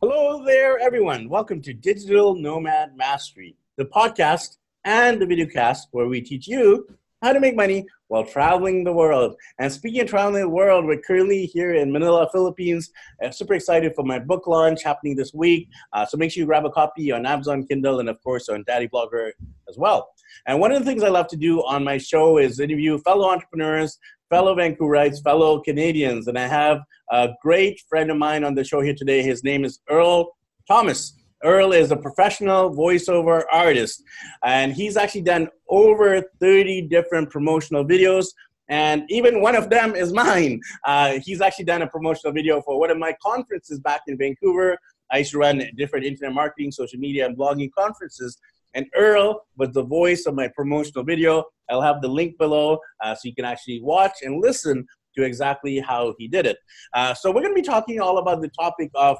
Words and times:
Hello 0.00 0.44
there, 0.44 0.78
everyone. 0.78 1.28
Welcome 1.28 1.60
to 1.62 1.72
Digital 1.72 2.34
Nomad 2.34 2.96
Mastery, 2.96 3.56
the 3.76 3.84
podcast 3.84 4.56
and 4.84 5.20
the 5.20 5.26
video 5.26 5.46
cast 5.46 5.88
where 5.90 6.06
we 6.06 6.20
teach 6.20 6.46
you 6.46 6.86
how 7.22 7.32
to 7.32 7.40
make 7.40 7.56
money 7.56 7.86
while 8.08 8.24
traveling 8.24 8.84
the 8.84 8.92
world. 8.92 9.34
And 9.58 9.72
speaking 9.72 10.02
of 10.02 10.08
traveling 10.08 10.42
the 10.42 10.48
world, 10.48 10.84
we're 10.84 11.00
currently 11.00 11.46
here 11.46 11.74
in 11.74 11.90
Manila, 11.90 12.28
Philippines. 12.30 12.90
I'm 13.22 13.32
super 13.32 13.54
excited 13.54 13.94
for 13.94 14.04
my 14.04 14.18
book 14.18 14.46
launch 14.46 14.82
happening 14.82 15.16
this 15.16 15.32
week. 15.32 15.68
Uh, 15.92 16.04
so 16.04 16.16
make 16.16 16.32
sure 16.32 16.42
you 16.42 16.46
grab 16.46 16.64
a 16.64 16.70
copy 16.70 17.10
on 17.12 17.24
Amazon 17.24 17.66
Kindle 17.66 18.00
and, 18.00 18.08
of 18.08 18.22
course, 18.22 18.48
on 18.48 18.64
Daddy 18.66 18.88
Blogger 18.88 19.30
as 19.68 19.78
well. 19.78 20.10
And 20.46 20.60
one 20.60 20.72
of 20.72 20.78
the 20.80 20.84
things 20.84 21.02
I 21.02 21.08
love 21.08 21.28
to 21.28 21.36
do 21.36 21.60
on 21.64 21.84
my 21.84 21.98
show 21.98 22.38
is 22.38 22.60
interview 22.60 22.98
fellow 22.98 23.30
entrepreneurs, 23.30 23.98
fellow 24.32 24.56
Vancouverites, 24.56 25.22
fellow 25.22 25.60
Canadians. 25.60 26.26
And 26.26 26.38
I 26.38 26.46
have 26.46 26.80
a 27.10 27.28
great 27.42 27.78
friend 27.86 28.10
of 28.10 28.16
mine 28.16 28.44
on 28.44 28.54
the 28.54 28.64
show 28.64 28.80
here 28.80 28.94
today. 28.94 29.22
His 29.22 29.44
name 29.44 29.62
is 29.62 29.80
Earl 29.90 30.34
Thomas. 30.66 31.14
Earl 31.44 31.72
is 31.72 31.90
a 31.90 31.96
professional 31.96 32.74
voiceover 32.74 33.42
artist, 33.52 34.02
and 34.42 34.72
he's 34.72 34.96
actually 34.96 35.20
done 35.20 35.48
over 35.68 36.22
30 36.40 36.88
different 36.88 37.28
promotional 37.28 37.84
videos. 37.84 38.28
And 38.70 39.02
even 39.10 39.42
one 39.42 39.54
of 39.54 39.68
them 39.68 39.94
is 39.94 40.14
mine. 40.14 40.60
Uh, 40.86 41.18
he's 41.22 41.42
actually 41.42 41.66
done 41.66 41.82
a 41.82 41.86
promotional 41.86 42.32
video 42.32 42.62
for 42.62 42.80
one 42.80 42.90
of 42.90 42.96
my 42.96 43.14
conferences 43.22 43.80
back 43.80 44.00
in 44.06 44.16
Vancouver. 44.16 44.78
I 45.10 45.18
used 45.18 45.32
to 45.32 45.38
run 45.38 45.62
different 45.76 46.06
internet 46.06 46.34
marketing, 46.34 46.72
social 46.72 46.98
media, 46.98 47.26
and 47.26 47.36
blogging 47.36 47.70
conferences. 47.76 48.38
And 48.74 48.86
Earl 48.94 49.42
was 49.56 49.70
the 49.70 49.84
voice 49.84 50.26
of 50.26 50.34
my 50.34 50.48
promotional 50.48 51.04
video. 51.04 51.44
I'll 51.70 51.82
have 51.82 52.00
the 52.02 52.08
link 52.08 52.38
below 52.38 52.78
uh, 53.02 53.14
so 53.14 53.20
you 53.24 53.34
can 53.34 53.44
actually 53.44 53.80
watch 53.82 54.12
and 54.22 54.40
listen 54.40 54.86
to 55.16 55.24
exactly 55.24 55.78
how 55.78 56.14
he 56.18 56.28
did 56.28 56.46
it. 56.46 56.58
Uh, 56.94 57.14
so 57.14 57.30
we're 57.30 57.42
going 57.42 57.54
to 57.54 57.60
be 57.60 57.66
talking 57.66 58.00
all 58.00 58.18
about 58.18 58.40
the 58.40 58.48
topic 58.48 58.90
of, 58.94 59.18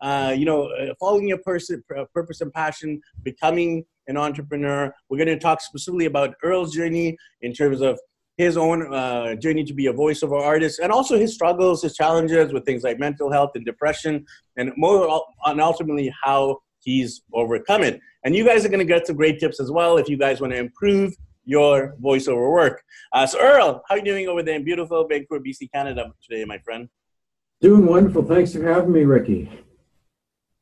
uh, 0.00 0.34
you 0.36 0.44
know, 0.44 0.64
uh, 0.64 0.94
following 0.98 1.28
your 1.28 1.38
person, 1.38 1.82
purpose 2.14 2.40
and 2.40 2.52
passion, 2.52 3.00
becoming 3.22 3.84
an 4.06 4.16
entrepreneur. 4.16 4.92
We're 5.08 5.18
going 5.18 5.28
to 5.28 5.38
talk 5.38 5.60
specifically 5.60 6.06
about 6.06 6.34
Earl's 6.42 6.74
journey 6.74 7.16
in 7.42 7.52
terms 7.52 7.80
of 7.80 7.98
his 8.36 8.56
own 8.56 8.92
uh, 8.92 9.34
journey 9.34 9.64
to 9.64 9.74
be 9.74 9.86
a 9.86 9.92
voiceover 9.92 10.40
artist 10.40 10.78
and 10.78 10.90
also 10.90 11.18
his 11.18 11.34
struggles, 11.34 11.82
his 11.82 11.94
challenges 11.94 12.54
with 12.54 12.64
things 12.64 12.82
like 12.82 12.98
mental 12.98 13.30
health 13.30 13.50
and 13.54 13.66
depression, 13.66 14.24
and 14.56 14.72
more 14.76 15.22
and 15.44 15.60
ultimately 15.60 16.12
how 16.22 16.58
he's 16.82 17.22
overcome 17.32 17.82
it. 17.82 18.00
And 18.24 18.34
you 18.34 18.44
guys 18.44 18.64
are 18.64 18.68
going 18.68 18.80
to 18.80 18.84
get 18.84 19.06
some 19.06 19.16
great 19.16 19.40
tips 19.40 19.60
as 19.60 19.70
well 19.70 19.98
if 19.98 20.08
you 20.08 20.16
guys 20.16 20.40
want 20.40 20.52
to 20.52 20.58
improve 20.58 21.14
your 21.44 21.96
voiceover 22.02 22.52
work. 22.52 22.82
Uh, 23.12 23.26
so, 23.26 23.40
Earl, 23.40 23.82
how 23.88 23.94
are 23.94 23.98
you 23.98 24.04
doing 24.04 24.28
over 24.28 24.42
there 24.42 24.56
in 24.56 24.64
beautiful 24.64 25.06
Vancouver, 25.06 25.42
BC, 25.42 25.70
Canada 25.72 26.12
today, 26.22 26.44
my 26.44 26.58
friend? 26.58 26.88
Doing 27.60 27.86
wonderful. 27.86 28.22
Thanks 28.22 28.54
for 28.54 28.62
having 28.62 28.92
me, 28.92 29.04
Ricky. 29.04 29.50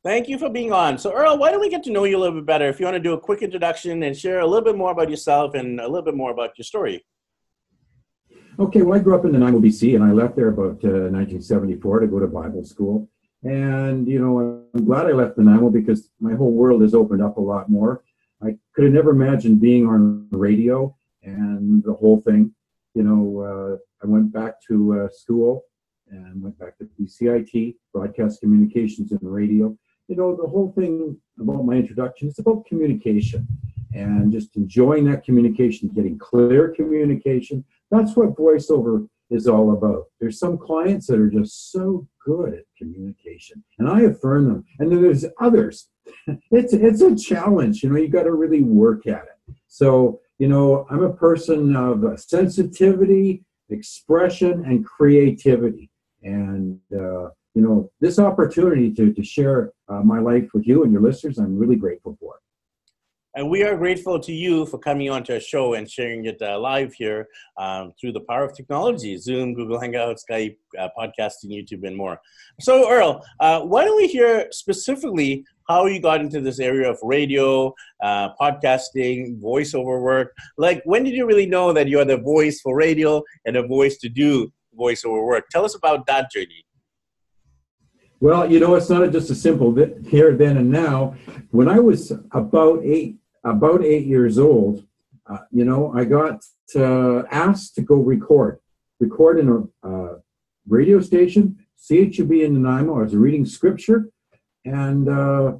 Thank 0.03 0.29
you 0.29 0.37
for 0.37 0.49
being 0.49 0.71
on. 0.71 0.97
So, 0.97 1.13
Earl, 1.13 1.37
why 1.37 1.51
don't 1.51 1.59
we 1.59 1.69
get 1.69 1.83
to 1.83 1.91
know 1.91 2.05
you 2.05 2.17
a 2.17 2.19
little 2.19 2.35
bit 2.35 2.45
better? 2.45 2.69
If 2.69 2.79
you 2.79 2.85
want 2.85 2.95
to 2.95 3.01
do 3.01 3.13
a 3.13 3.19
quick 3.19 3.41
introduction 3.41 4.01
and 4.03 4.17
share 4.17 4.39
a 4.39 4.47
little 4.47 4.63
bit 4.63 4.77
more 4.77 4.91
about 4.91 5.09
yourself 5.09 5.55
and 5.55 5.79
a 5.79 5.87
little 5.87 6.03
bit 6.03 6.15
more 6.15 6.31
about 6.31 6.57
your 6.57 6.63
story. 6.63 7.05
Okay, 8.57 8.81
well, 8.81 8.97
I 8.97 9.01
grew 9.01 9.15
up 9.15 9.25
in 9.25 9.31
the 9.31 9.37
Nanaimo, 9.37 9.59
BC, 9.59 9.95
and 9.95 10.03
I 10.03 10.11
left 10.11 10.35
there 10.35 10.49
about 10.49 10.83
uh, 10.83 11.11
1974 11.11 11.99
to 11.99 12.07
go 12.07 12.19
to 12.19 12.27
Bible 12.27 12.63
school. 12.63 13.09
And, 13.43 14.07
you 14.07 14.19
know, 14.19 14.65
I'm 14.73 14.85
glad 14.85 15.05
I 15.05 15.11
left 15.11 15.37
Nanaimo 15.37 15.69
because 15.69 16.09
my 16.19 16.33
whole 16.35 16.51
world 16.51 16.81
has 16.81 16.93
opened 16.93 17.23
up 17.23 17.37
a 17.37 17.41
lot 17.41 17.69
more. 17.69 18.03
I 18.43 18.57
could 18.73 18.85
have 18.85 18.93
never 18.93 19.11
imagined 19.11 19.61
being 19.61 19.87
on 19.87 20.27
radio 20.31 20.95
and 21.23 21.83
the 21.83 21.93
whole 21.93 22.21
thing. 22.21 22.53
You 22.95 23.03
know, 23.03 23.79
uh, 23.81 24.05
I 24.05 24.07
went 24.09 24.33
back 24.33 24.55
to 24.67 25.01
uh, 25.01 25.09
school 25.09 25.63
and 26.09 26.41
went 26.41 26.57
back 26.59 26.77
to 26.79 26.89
BCIT, 26.99 27.75
broadcast 27.93 28.41
communications 28.41 29.11
and 29.11 29.19
radio. 29.21 29.77
You 30.07 30.15
know, 30.15 30.35
the 30.35 30.47
whole 30.47 30.71
thing 30.75 31.17
about 31.39 31.65
my 31.65 31.75
introduction 31.75 32.29
is 32.29 32.39
about 32.39 32.65
communication 32.65 33.47
and 33.93 34.31
just 34.31 34.55
enjoying 34.55 35.05
that 35.05 35.23
communication, 35.23 35.89
getting 35.89 36.17
clear 36.17 36.69
communication. 36.69 37.63
That's 37.91 38.15
what 38.15 38.35
voiceover 38.35 39.07
is 39.29 39.47
all 39.47 39.73
about. 39.73 40.05
There's 40.19 40.39
some 40.39 40.57
clients 40.57 41.07
that 41.07 41.19
are 41.19 41.29
just 41.29 41.71
so 41.71 42.07
good 42.25 42.53
at 42.53 42.65
communication, 42.77 43.63
and 43.77 43.87
I 43.87 44.01
affirm 44.01 44.47
them. 44.47 44.65
And 44.79 44.91
then 44.91 45.01
there's 45.01 45.25
others. 45.39 45.89
It's 46.51 46.73
it's 46.73 47.01
a 47.01 47.15
challenge. 47.15 47.83
You 47.83 47.89
know, 47.89 47.97
you 47.97 48.07
got 48.07 48.23
to 48.23 48.31
really 48.31 48.63
work 48.63 49.05
at 49.05 49.23
it. 49.23 49.55
So 49.67 50.21
you 50.39 50.47
know, 50.47 50.87
I'm 50.89 51.03
a 51.03 51.13
person 51.13 51.75
of 51.75 52.19
sensitivity, 52.19 53.43
expression, 53.69 54.65
and 54.65 54.83
creativity, 54.83 55.91
and 56.23 56.79
uh, 56.91 57.29
you 57.53 57.61
know, 57.61 57.91
this 57.99 58.19
opportunity 58.19 58.91
to 58.93 59.13
to 59.13 59.23
share 59.23 59.71
uh, 59.87 60.01
my 60.01 60.19
life 60.19 60.49
with 60.53 60.65
you 60.65 60.83
and 60.83 60.91
your 60.91 61.01
listeners, 61.01 61.37
I'm 61.37 61.57
really 61.57 61.75
grateful 61.75 62.17
for. 62.19 62.39
And 63.39 63.49
we 63.49 63.63
are 63.63 63.77
grateful 63.77 64.19
to 64.19 64.33
you 64.33 64.65
for 64.65 64.79
coming 64.79 65.09
onto 65.09 65.31
our 65.31 65.39
show 65.39 65.75
and 65.75 65.89
sharing 65.89 66.25
it 66.25 66.41
uh, 66.41 66.59
live 66.59 66.93
here 66.93 67.29
um, 67.57 67.93
through 67.97 68.11
the 68.11 68.19
power 68.19 68.43
of 68.43 68.53
technology 68.53 69.15
Zoom, 69.15 69.53
Google 69.53 69.79
Hangout, 69.79 70.17
Skype, 70.17 70.57
uh, 70.77 70.89
podcasting, 70.99 71.45
YouTube, 71.45 71.87
and 71.87 71.95
more. 71.95 72.19
So, 72.59 72.91
Earl, 72.91 73.23
uh, 73.39 73.61
why 73.61 73.85
don't 73.85 73.95
we 73.95 74.07
hear 74.07 74.47
specifically 74.51 75.45
how 75.69 75.85
you 75.85 76.01
got 76.01 76.19
into 76.19 76.41
this 76.41 76.59
area 76.59 76.91
of 76.91 76.97
radio, 77.01 77.73
uh, 78.03 78.31
podcasting, 78.35 79.39
voiceover 79.39 80.01
work? 80.01 80.35
Like, 80.57 80.81
when 80.83 81.05
did 81.05 81.13
you 81.13 81.25
really 81.25 81.45
know 81.45 81.71
that 81.71 81.87
you 81.87 81.97
are 82.01 82.05
the 82.05 82.17
voice 82.17 82.59
for 82.59 82.75
radio 82.75 83.23
and 83.45 83.55
a 83.55 83.65
voice 83.65 83.95
to 83.99 84.09
do 84.09 84.51
voiceover 84.77 85.25
work? 85.25 85.45
Tell 85.49 85.63
us 85.63 85.75
about 85.75 86.05
that 86.07 86.29
journey. 86.29 86.65
Well, 88.21 88.51
you 88.51 88.59
know, 88.59 88.75
it's 88.75 88.89
not 88.89 89.09
just 89.13 89.29
a 89.29 89.35
simple 89.35 89.73
here, 90.07 90.35
then, 90.35 90.57
and 90.57 90.69
now. 90.69 91.15
When 91.51 91.69
I 91.69 91.79
was 91.79 92.11
about 92.31 92.83
eight, 92.83 93.15
about 93.43 93.83
eight 93.83 94.05
years 94.05 94.37
old, 94.37 94.85
uh, 95.29 95.39
you 95.51 95.65
know, 95.65 95.93
I 95.93 96.05
got 96.05 96.43
uh, 96.75 97.23
asked 97.31 97.75
to 97.75 97.81
go 97.81 97.95
record, 97.95 98.59
record 98.99 99.39
in 99.39 99.49
a 99.49 99.87
uh, 99.87 100.15
radio 100.67 100.99
station, 100.99 101.57
CHUB 101.77 102.43
in 102.43 102.61
Nanaimo. 102.61 102.99
I 102.99 103.03
was 103.03 103.15
reading 103.15 103.45
scripture, 103.45 104.09
and 104.65 105.07
uh, 105.07 105.53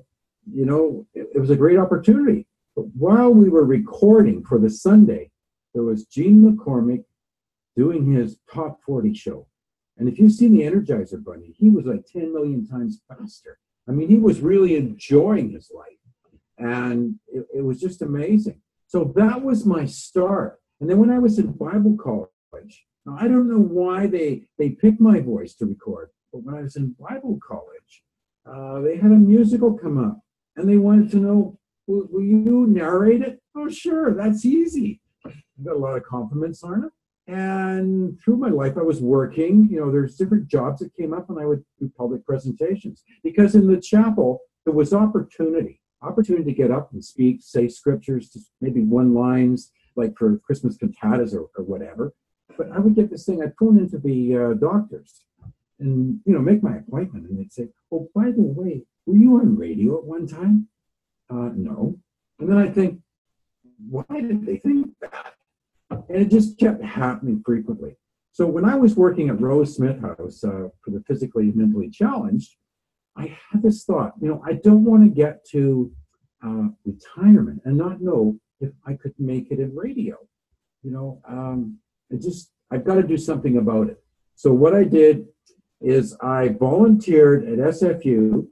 you 0.51 0.65
know, 0.65 1.05
it, 1.13 1.27
it 1.35 1.39
was 1.39 1.49
a 1.49 1.55
great 1.55 1.77
opportunity. 1.77 2.47
But 2.75 2.85
while 2.95 3.31
we 3.31 3.49
were 3.49 3.65
recording 3.65 4.43
for 4.43 4.57
the 4.57 4.69
Sunday, 4.69 5.31
there 5.73 5.83
was 5.83 6.05
Gene 6.05 6.41
McCormick 6.41 7.03
doing 7.75 8.11
his 8.11 8.37
top 8.51 8.79
40 8.85 9.13
show 9.13 9.47
and 9.99 10.07
if 10.07 10.17
you've 10.17 10.31
seen 10.31 10.53
the 10.53 10.63
Energizer 10.63 11.21
Bunny, 11.21 11.53
he 11.57 11.69
was 11.69 11.85
like 11.85 12.05
10 12.05 12.33
million 12.33 12.65
times 12.65 13.01
faster. 13.07 13.59
I 13.87 13.91
mean, 13.91 14.07
he 14.07 14.15
was 14.15 14.39
really 14.39 14.77
enjoying 14.77 15.51
his 15.51 15.69
life. 15.75 15.87
And 16.59 17.15
it, 17.27 17.47
it 17.55 17.61
was 17.61 17.79
just 17.79 18.01
amazing. 18.01 18.61
So 18.87 19.11
that 19.15 19.41
was 19.41 19.65
my 19.65 19.85
start. 19.85 20.59
And 20.79 20.89
then 20.89 20.97
when 20.97 21.09
I 21.09 21.19
was 21.19 21.39
in 21.39 21.51
Bible 21.53 21.97
college, 21.97 22.85
now 23.05 23.17
I 23.19 23.27
don't 23.27 23.49
know 23.49 23.59
why 23.59 24.07
they, 24.07 24.47
they 24.57 24.69
picked 24.69 24.99
my 24.99 25.19
voice 25.19 25.55
to 25.55 25.65
record, 25.65 26.09
but 26.31 26.43
when 26.43 26.55
I 26.55 26.61
was 26.61 26.75
in 26.75 26.95
Bible 26.99 27.39
college, 27.45 28.03
uh, 28.45 28.81
they 28.81 28.97
had 28.97 29.11
a 29.11 29.15
musical 29.15 29.73
come 29.73 29.97
up 29.97 30.19
and 30.55 30.67
they 30.67 30.77
wanted 30.77 31.11
to 31.11 31.17
know, 31.17 31.57
will, 31.87 32.07
will 32.11 32.23
you 32.23 32.67
narrate 32.67 33.21
it? 33.21 33.41
Oh, 33.55 33.69
sure, 33.69 34.13
that's 34.13 34.45
easy. 34.45 35.01
I 35.25 35.31
got 35.63 35.75
a 35.75 35.79
lot 35.79 35.97
of 35.97 36.03
compliments 36.03 36.63
on 36.63 36.85
it. 36.85 36.91
And 37.31 38.19
through 38.19 38.37
my 38.37 38.49
life, 38.49 38.73
I 38.75 38.81
was 38.81 39.01
working. 39.01 39.67
You 39.69 39.79
know, 39.79 39.91
there's 39.91 40.15
different 40.15 40.47
jobs 40.47 40.79
that 40.79 40.95
came 40.95 41.13
up, 41.13 41.29
and 41.29 41.39
I 41.39 41.45
would 41.45 41.63
do 41.79 41.91
public 41.95 42.25
presentations 42.25 43.03
because 43.23 43.53
in 43.53 43.67
the 43.67 43.79
chapel 43.79 44.39
there 44.65 44.73
was 44.73 44.93
opportunity, 44.93 45.78
opportunity 46.01 46.45
to 46.45 46.53
get 46.53 46.71
up 46.71 46.91
and 46.93 47.03
speak, 47.03 47.39
say 47.41 47.67
scriptures, 47.67 48.29
just 48.29 48.51
maybe 48.61 48.81
one 48.81 49.13
lines 49.13 49.71
like 49.95 50.17
for 50.17 50.37
Christmas 50.39 50.77
cantatas 50.77 51.33
or, 51.33 51.49
or 51.57 51.63
whatever. 51.63 52.13
But 52.57 52.71
I 52.71 52.79
would 52.79 52.95
get 52.95 53.09
this 53.09 53.25
thing. 53.25 53.41
I'd 53.41 53.53
phone 53.59 53.77
into 53.77 53.97
the 53.97 54.37
uh, 54.37 54.53
doctors 54.53 55.23
and 55.79 56.19
you 56.25 56.33
know 56.33 56.39
make 56.39 56.61
my 56.61 56.77
appointment, 56.77 57.29
and 57.29 57.39
they'd 57.39 57.53
say, 57.53 57.69
"Oh, 57.91 58.09
by 58.13 58.31
the 58.31 58.41
way, 58.41 58.83
were 59.05 59.15
you 59.15 59.39
on 59.39 59.57
radio 59.57 59.97
at 59.97 60.03
one 60.03 60.27
time?" 60.27 60.67
Uh, 61.29 61.51
no. 61.55 61.97
And 62.39 62.49
then 62.49 62.57
I 62.57 62.69
think, 62.69 62.99
why 63.89 64.03
did 64.09 64.45
they 64.45 64.57
think 64.57 64.87
that? 65.01 65.33
And 65.91 66.03
it 66.09 66.29
just 66.29 66.57
kept 66.57 66.83
happening 66.83 67.41
frequently. 67.45 67.97
So 68.31 68.47
when 68.47 68.65
I 68.65 68.75
was 68.75 68.95
working 68.95 69.29
at 69.29 69.41
Rose 69.41 69.75
Smith 69.75 69.99
House 70.01 70.43
uh, 70.43 70.69
for 70.81 70.91
the 70.91 71.03
physically 71.07 71.45
and 71.45 71.55
mentally 71.55 71.89
challenged, 71.89 72.55
I 73.15 73.37
had 73.51 73.61
this 73.61 73.83
thought, 73.83 74.13
you 74.21 74.29
know, 74.29 74.41
I 74.45 74.53
don't 74.53 74.85
want 74.85 75.03
to 75.03 75.09
get 75.09 75.45
to 75.49 75.91
uh, 76.45 76.67
retirement 76.85 77.61
and 77.65 77.77
not 77.77 78.01
know 78.01 78.39
if 78.61 78.71
I 78.85 78.93
could 78.93 79.13
make 79.19 79.51
it 79.51 79.59
in 79.59 79.75
radio. 79.75 80.17
You 80.83 80.91
know, 80.91 81.21
um, 81.27 81.79
I 82.11 82.15
just, 82.15 82.51
I've 82.71 82.85
got 82.85 82.95
to 82.95 83.03
do 83.03 83.17
something 83.17 83.57
about 83.57 83.89
it. 83.89 84.01
So 84.35 84.53
what 84.53 84.73
I 84.73 84.83
did 84.83 85.25
is 85.81 86.15
I 86.21 86.49
volunteered 86.49 87.43
at 87.47 87.57
SFU, 87.57 88.47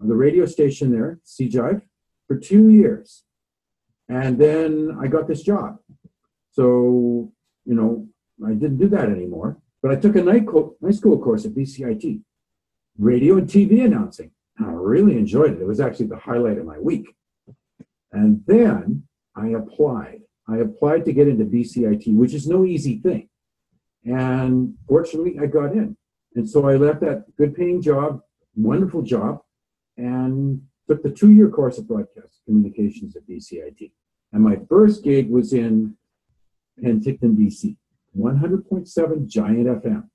on 0.00 0.08
the 0.08 0.14
radio 0.16 0.46
station 0.46 0.90
there, 0.90 1.20
CJIVE, 1.24 1.82
for 2.26 2.36
two 2.36 2.70
years. 2.70 3.22
And 4.08 4.38
then 4.38 4.96
I 5.00 5.06
got 5.06 5.28
this 5.28 5.42
job. 5.42 5.78
So, 6.52 7.32
you 7.64 7.74
know, 7.74 8.08
I 8.44 8.52
didn't 8.52 8.78
do 8.78 8.88
that 8.88 9.08
anymore. 9.08 9.58
But 9.80 9.92
I 9.92 9.96
took 9.96 10.16
a 10.16 10.22
night, 10.22 10.46
co- 10.46 10.76
night 10.80 10.94
school 10.94 11.18
course 11.18 11.44
at 11.44 11.54
BCIT, 11.54 12.20
radio 12.98 13.38
and 13.38 13.48
TV 13.48 13.84
announcing. 13.84 14.30
I 14.58 14.64
really 14.64 15.16
enjoyed 15.16 15.52
it. 15.52 15.60
It 15.60 15.66
was 15.66 15.80
actually 15.80 16.06
the 16.06 16.18
highlight 16.18 16.58
of 16.58 16.66
my 16.66 16.78
week. 16.78 17.14
And 18.12 18.42
then 18.46 19.04
I 19.34 19.48
applied. 19.48 20.20
I 20.48 20.58
applied 20.58 21.04
to 21.06 21.12
get 21.12 21.28
into 21.28 21.44
BCIT, 21.44 22.14
which 22.14 22.34
is 22.34 22.46
no 22.46 22.64
easy 22.64 22.98
thing. 22.98 23.28
And 24.04 24.74
fortunately, 24.88 25.38
I 25.40 25.46
got 25.46 25.72
in. 25.72 25.96
And 26.34 26.48
so 26.48 26.68
I 26.68 26.76
left 26.76 27.00
that 27.00 27.24
good 27.36 27.54
paying 27.54 27.80
job, 27.80 28.20
wonderful 28.54 29.02
job, 29.02 29.42
and 29.96 30.62
took 30.88 31.02
the 31.02 31.10
two 31.10 31.30
year 31.30 31.48
course 31.48 31.78
of 31.78 31.88
broadcast 31.88 32.40
communications 32.44 33.16
at 33.16 33.26
BCIT. 33.26 33.92
And 34.32 34.42
my 34.42 34.58
first 34.68 35.04
gig 35.04 35.30
was 35.30 35.52
in 35.52 35.96
Penticton, 36.82 37.36
BC, 37.36 37.76
100.7 38.16 39.26
Giant 39.26 39.66
FM. 39.66 40.08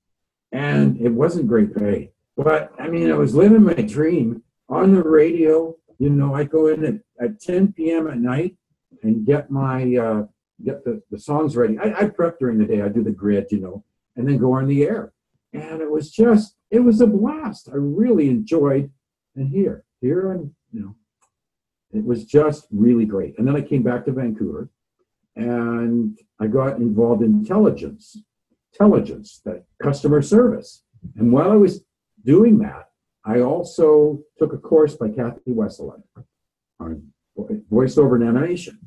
And 0.52 1.00
it 1.00 1.10
wasn't 1.10 1.46
great 1.46 1.74
pay. 1.74 2.12
But 2.38 2.72
I 2.78 2.86
mean, 2.86 3.10
I 3.10 3.16
was 3.16 3.34
living 3.34 3.64
my 3.64 3.74
dream 3.74 4.44
on 4.68 4.94
the 4.94 5.02
radio. 5.02 5.74
You 5.98 6.10
know, 6.10 6.36
I 6.36 6.44
go 6.44 6.68
in 6.68 6.84
at, 6.84 6.94
at 7.20 7.40
10 7.40 7.72
p.m. 7.72 8.06
at 8.06 8.18
night 8.18 8.56
and 9.02 9.26
get 9.26 9.50
my 9.50 9.96
uh, 9.96 10.22
get 10.64 10.84
the, 10.84 11.02
the 11.10 11.18
songs 11.18 11.56
ready. 11.56 11.76
I, 11.78 11.92
I 12.00 12.04
prep 12.06 12.38
during 12.38 12.58
the 12.58 12.64
day. 12.64 12.80
I 12.80 12.88
do 12.88 13.02
the 13.02 13.10
grid, 13.10 13.46
you 13.50 13.58
know, 13.58 13.84
and 14.16 14.26
then 14.26 14.38
go 14.38 14.52
on 14.52 14.68
the 14.68 14.84
air. 14.84 15.12
And 15.52 15.80
it 15.80 15.90
was 15.90 16.12
just, 16.12 16.54
it 16.70 16.80
was 16.80 17.00
a 17.00 17.06
blast. 17.06 17.68
I 17.72 17.76
really 17.76 18.28
enjoyed. 18.28 18.90
And 19.34 19.48
here, 19.48 19.84
here, 20.00 20.32
I'm, 20.32 20.54
you 20.72 20.80
know, 20.80 20.94
it 21.92 22.04
was 22.04 22.24
just 22.24 22.68
really 22.70 23.04
great. 23.04 23.36
And 23.38 23.48
then 23.48 23.56
I 23.56 23.62
came 23.62 23.82
back 23.82 24.04
to 24.04 24.12
Vancouver, 24.12 24.68
and 25.36 26.18
I 26.38 26.46
got 26.46 26.76
involved 26.76 27.22
in 27.22 27.30
intelligence, 27.30 28.16
intelligence, 28.72 29.40
that 29.44 29.64
customer 29.82 30.20
service. 30.22 30.82
And 31.16 31.32
while 31.32 31.50
I 31.50 31.56
was 31.56 31.84
doing 32.28 32.58
that, 32.58 32.90
I 33.24 33.40
also 33.40 34.20
took 34.38 34.52
a 34.52 34.58
course 34.58 34.94
by 34.94 35.08
Kathy 35.08 35.52
Wesseling 35.60 36.02
on 36.78 36.90
voiceover 37.72 38.14
and 38.16 38.24
animation. 38.24 38.78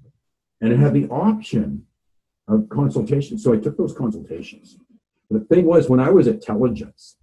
And 0.62 0.72
it 0.72 0.80
had 0.80 0.94
the 0.94 1.08
option 1.10 1.88
of 2.48 2.70
consultation. 2.70 3.40
So 3.40 3.52
I 3.54 3.58
took 3.58 3.78
those 3.78 3.94
consultations. 3.94 4.78
The 5.32 5.40
thing 5.40 5.66
was, 5.66 5.90
when 5.90 6.00
I 6.00 6.12
was 6.12 6.28
at 6.28 6.44
Telligence, 6.44 7.16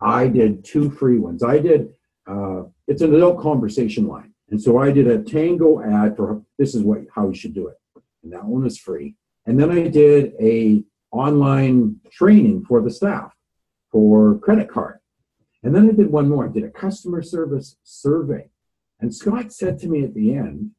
I 0.00 0.28
did 0.28 0.64
two 0.64 0.90
free 0.90 1.18
ones. 1.18 1.42
I 1.42 1.58
did, 1.58 1.94
uh, 2.26 2.62
it's 2.86 3.02
an 3.02 3.12
adult 3.14 3.40
conversation 3.40 4.06
line. 4.06 4.32
And 4.50 4.62
so 4.62 4.78
I 4.78 4.92
did 4.92 5.08
a 5.08 5.22
tango 5.22 5.82
ad 5.82 6.16
for 6.16 6.42
this 6.56 6.74
is 6.76 6.82
what 6.82 6.98
how 7.12 7.28
you 7.28 7.34
should 7.34 7.54
do 7.54 7.66
it. 7.66 7.78
And 8.22 8.32
that 8.32 8.44
one 8.44 8.62
was 8.62 8.78
free. 8.78 9.16
And 9.46 9.58
then 9.58 9.70
I 9.72 9.88
did 9.88 10.34
a 10.40 10.84
online 11.10 11.96
training 12.12 12.64
for 12.68 12.80
the 12.80 12.90
staff 12.90 13.34
for 13.90 14.38
credit 14.38 14.68
card. 14.68 14.98
And 15.66 15.74
then 15.74 15.90
I 15.90 15.92
did 15.92 16.12
one 16.12 16.28
more. 16.28 16.46
I 16.46 16.48
did 16.48 16.62
a 16.62 16.70
customer 16.70 17.22
service 17.22 17.76
survey. 17.82 18.50
And 19.00 19.12
Scott 19.12 19.52
said 19.52 19.80
to 19.80 19.88
me 19.88 20.04
at 20.04 20.14
the 20.14 20.32
end, 20.32 20.70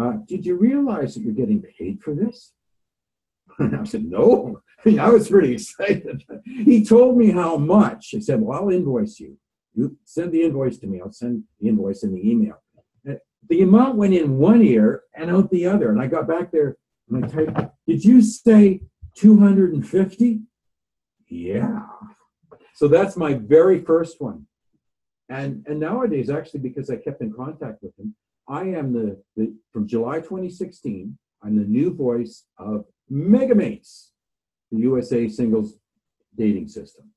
uh, 0.00 0.14
Did 0.26 0.46
you 0.46 0.56
realize 0.56 1.14
that 1.14 1.20
you're 1.20 1.34
getting 1.34 1.60
paid 1.60 2.00
for 2.02 2.14
this? 2.14 2.52
And 3.58 3.76
I 3.76 3.84
said, 3.84 4.06
No. 4.06 4.62
I 4.98 5.10
was 5.10 5.28
pretty 5.28 5.52
excited. 5.52 6.24
he 6.46 6.82
told 6.82 7.18
me 7.18 7.32
how 7.32 7.58
much. 7.58 8.08
He 8.08 8.22
said, 8.22 8.40
Well, 8.40 8.58
I'll 8.58 8.70
invoice 8.70 9.20
you. 9.20 9.36
You 9.74 9.98
send 10.06 10.32
the 10.32 10.42
invoice 10.42 10.78
to 10.78 10.86
me. 10.86 11.02
I'll 11.02 11.12
send 11.12 11.44
the 11.60 11.68
invoice 11.68 12.02
in 12.02 12.14
the 12.14 12.26
email. 12.26 12.62
Uh, 13.06 13.16
the 13.50 13.60
amount 13.60 13.96
went 13.96 14.14
in 14.14 14.38
one 14.38 14.62
ear 14.62 15.02
and 15.14 15.30
out 15.30 15.50
the 15.50 15.66
other. 15.66 15.90
And 15.90 16.00
I 16.00 16.06
got 16.06 16.26
back 16.26 16.50
there 16.50 16.78
and 17.10 17.22
I 17.22 17.28
typed, 17.28 17.74
Did 17.86 18.06
you 18.06 18.22
say 18.22 18.80
250? 19.16 20.40
Yeah. 21.28 21.82
So 22.80 22.88
that's 22.88 23.14
my 23.14 23.34
very 23.34 23.84
first 23.84 24.22
one. 24.22 24.46
And, 25.28 25.66
and 25.68 25.78
nowadays, 25.78 26.30
actually, 26.30 26.60
because 26.60 26.88
I 26.88 26.96
kept 26.96 27.20
in 27.20 27.30
contact 27.30 27.82
with 27.82 27.92
him, 27.98 28.14
I 28.48 28.62
am 28.62 28.94
the, 28.94 29.22
the 29.36 29.54
from 29.70 29.86
July 29.86 30.20
2016, 30.20 31.18
I'm 31.42 31.58
the 31.58 31.64
new 31.66 31.92
voice 31.92 32.46
of 32.56 32.86
Megamates, 33.12 34.12
the 34.72 34.78
USA 34.78 35.28
singles 35.28 35.74
dating 36.38 36.68
system. 36.68 37.10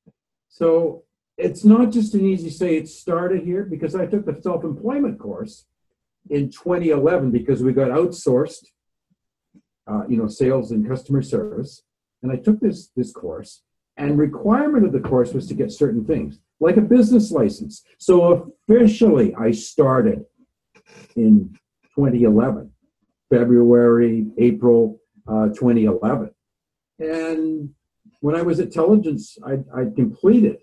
So 0.49 1.03
it's 1.37 1.63
not 1.63 1.91
just 1.91 2.13
an 2.13 2.25
easy 2.25 2.49
say 2.49 2.75
it 2.75 2.89
started 2.89 3.45
here 3.45 3.63
because 3.63 3.95
I 3.95 4.05
took 4.05 4.25
the 4.25 4.37
self-employment 4.41 5.17
course 5.17 5.65
in 6.29 6.49
2011 6.49 7.31
because 7.31 7.63
we 7.63 7.71
got 7.71 7.87
outsourced, 7.87 8.65
uh, 9.87 10.03
you 10.09 10.17
know, 10.17 10.27
sales 10.27 10.71
and 10.71 10.85
customer 10.85 11.21
service. 11.21 11.83
And 12.21 12.33
I 12.33 12.35
took 12.35 12.59
this 12.59 12.89
this 12.97 13.13
course 13.13 13.61
and 13.97 14.17
requirement 14.17 14.85
of 14.85 14.91
the 14.91 14.99
course 14.99 15.33
was 15.33 15.47
to 15.47 15.53
get 15.53 15.71
certain 15.71 16.05
things, 16.05 16.39
like 16.59 16.77
a 16.77 16.81
business 16.81 17.31
license. 17.31 17.83
So 17.97 18.53
officially, 18.67 19.35
I 19.35 19.51
started 19.51 20.25
in 21.15 21.55
2011, 21.95 22.71
February, 23.29 24.27
April 24.37 24.99
uh, 25.27 25.47
2011. 25.49 26.31
And 26.99 27.69
when 28.21 28.35
I 28.35 28.41
was 28.41 28.59
at 28.59 28.69
Telligence, 28.69 29.37
I, 29.45 29.53
I 29.79 29.85
completed. 29.95 30.57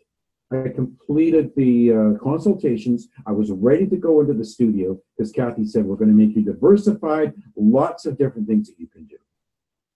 I 0.53 0.69
completed 0.75 1.53
the 1.57 1.93
uh, 1.93 2.25
consultations. 2.25 3.09
I 3.25 3.31
was 3.31 3.53
ready 3.53 3.87
to 3.87 3.97
go 3.97 4.21
into 4.21 4.33
the 4.33 4.45
studio 4.45 5.01
because 5.17 5.31
Kathy 5.31 5.65
said, 5.65 5.85
We're 5.85 5.97
going 5.97 6.11
to 6.11 6.15
make 6.15 6.35
you 6.35 6.43
diversified, 6.43 7.35
lots 7.57 8.05
of 8.05 8.19
different 8.19 8.49
things 8.49 8.67
that 8.69 8.79
you 8.79 8.89
can 8.89 9.05
do. 9.05 9.17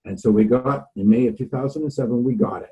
And 0.04 0.20
so 0.20 0.30
we 0.30 0.44
got, 0.44 0.88
in 0.94 1.08
May 1.08 1.26
of 1.26 1.37
2007, 1.37 2.22
we 2.22 2.34
got 2.34 2.62
it. 2.62 2.70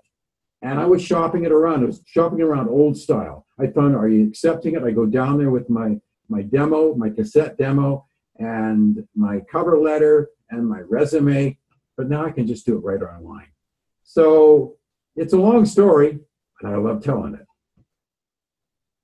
And 0.63 0.79
I 0.79 0.87
was 0.87 1.03
shopping 1.03 1.45
it 1.45 1.53
around. 1.53 1.83
I 1.83 1.87
was 1.87 2.03
shopping 2.07 2.41
around 2.41 2.69
old 2.69 2.97
style. 2.97 3.47
I 3.59 3.67
found, 3.67 3.97
are 3.97 4.09
you 4.09 4.29
accepting 4.29 4.77
it? 4.77 4.85
I 4.85 4.93
go 4.93 5.07
down 5.07 5.39
there 5.39 5.51
with 5.51 5.69
my 5.69 6.01
my 6.29 6.43
demo, 6.43 6.95
my 6.95 7.11
cassette 7.11 7.59
demo, 7.59 8.07
and 8.39 9.07
my 9.15 9.41
cover 9.51 9.79
letter 9.79 10.31
and 10.51 10.67
my 10.67 10.81
resume. 10.81 11.59
But 11.97 12.09
now 12.09 12.25
I 12.25 12.31
can 12.31 12.47
just 12.47 12.65
do 12.65 12.77
it 12.77 12.85
right 12.85 13.03
online. 13.03 13.49
So 14.03 14.77
it's 15.15 15.35
a 15.35 15.39
long 15.39 15.67
story, 15.67 16.21
but 16.61 16.73
I 16.73 16.77
love 16.77 17.03
telling 17.03 17.35
it. 17.35 17.47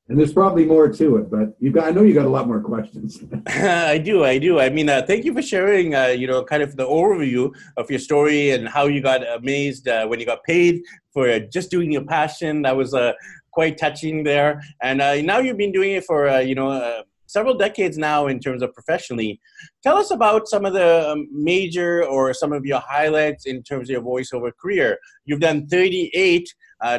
And 0.08 0.18
there's 0.18 0.32
probably 0.32 0.64
more 0.64 0.88
to 0.88 1.16
it, 1.18 1.30
but 1.30 1.54
you 1.60 1.70
got, 1.70 1.88
I 1.88 1.90
know 1.90 2.02
you 2.02 2.14
got 2.14 2.24
a 2.24 2.30
lot 2.30 2.46
more 2.46 2.60
questions. 2.60 3.22
I 3.46 3.98
do, 3.98 4.24
I 4.24 4.38
do. 4.38 4.58
I 4.58 4.70
mean, 4.70 4.88
uh, 4.88 5.02
thank 5.06 5.26
you 5.26 5.34
for 5.34 5.42
sharing, 5.42 5.94
uh, 5.94 6.06
you 6.06 6.26
know, 6.26 6.42
kind 6.42 6.62
of 6.62 6.76
the 6.76 6.86
overview 6.86 7.54
of 7.76 7.90
your 7.90 7.98
story 7.98 8.52
and 8.52 8.66
how 8.66 8.86
you 8.86 9.02
got 9.02 9.26
amazed 9.28 9.86
uh, 9.86 10.06
when 10.06 10.18
you 10.18 10.24
got 10.24 10.42
paid 10.44 10.80
for 11.12 11.38
just 11.40 11.70
doing 11.70 11.92
your 11.92 12.04
passion. 12.04 12.62
That 12.62 12.74
was 12.74 12.94
uh, 12.94 13.12
quite 13.50 13.76
touching 13.76 14.24
there. 14.24 14.62
And 14.80 15.02
uh, 15.02 15.20
now 15.20 15.40
you've 15.40 15.58
been 15.58 15.72
doing 15.72 15.92
it 15.92 16.04
for, 16.04 16.26
uh, 16.26 16.38
you 16.38 16.54
know, 16.54 17.02
several 17.26 17.54
decades 17.54 17.98
now 17.98 18.28
in 18.28 18.40
terms 18.40 18.62
of 18.62 18.72
professionally. 18.72 19.38
Tell 19.82 19.98
us 19.98 20.10
about 20.10 20.48
some 20.48 20.64
of 20.64 20.72
the 20.72 21.10
um, 21.10 21.28
major 21.30 22.02
or 22.02 22.32
some 22.32 22.54
of 22.54 22.64
your 22.64 22.80
highlights 22.80 23.44
in 23.44 23.62
terms 23.62 23.90
of 23.90 23.92
your 23.92 24.02
voiceover 24.02 24.52
career. 24.58 24.96
You've 25.26 25.40
done 25.40 25.66
38 25.66 26.48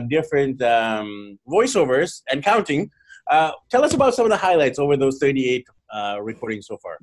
different 0.09 0.61
um, 0.61 1.39
voiceovers 1.47 2.21
and 2.31 2.43
counting. 2.43 2.91
Uh, 3.29 3.51
tell 3.69 3.83
us 3.83 3.93
about 3.93 4.15
some 4.15 4.25
of 4.25 4.31
the 4.31 4.37
highlights 4.37 4.79
over 4.79 4.97
those 4.97 5.19
38 5.19 5.65
uh, 5.93 6.17
recordings 6.21 6.65
so 6.67 6.77
far. 6.77 6.97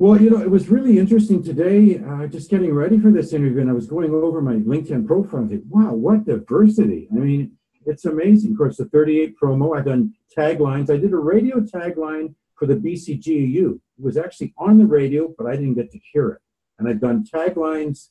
Well, 0.00 0.20
you 0.20 0.28
know, 0.28 0.42
it 0.42 0.50
was 0.50 0.68
really 0.68 0.98
interesting 0.98 1.42
today, 1.42 2.02
uh, 2.04 2.26
just 2.26 2.50
getting 2.50 2.74
ready 2.74 2.98
for 2.98 3.12
this 3.12 3.32
interview, 3.32 3.60
and 3.60 3.70
I 3.70 3.74
was 3.74 3.86
going 3.86 4.12
over 4.12 4.42
my 4.42 4.54
LinkedIn 4.54 5.06
profile 5.06 5.42
and 5.42 5.50
thinking, 5.50 5.68
wow, 5.70 5.92
what 5.92 6.26
diversity. 6.26 7.08
I 7.12 7.20
mean, 7.20 7.52
it's 7.86 8.04
amazing. 8.04 8.52
Of 8.52 8.58
course, 8.58 8.76
the 8.78 8.86
38 8.86 9.36
promo, 9.40 9.78
I've 9.78 9.84
done 9.84 10.12
taglines. 10.36 10.90
I 10.90 10.96
did 10.96 11.12
a 11.12 11.16
radio 11.16 11.60
tagline 11.60 12.34
for 12.56 12.66
the 12.66 12.74
BCGEU. 12.74 13.74
It 13.74 14.04
was 14.04 14.16
actually 14.16 14.52
on 14.58 14.78
the 14.78 14.86
radio, 14.86 15.32
but 15.38 15.46
I 15.46 15.52
didn't 15.52 15.74
get 15.74 15.92
to 15.92 16.00
hear 16.12 16.30
it. 16.30 16.40
And 16.78 16.88
I've 16.88 17.00
done 17.00 17.24
taglines 17.24 18.08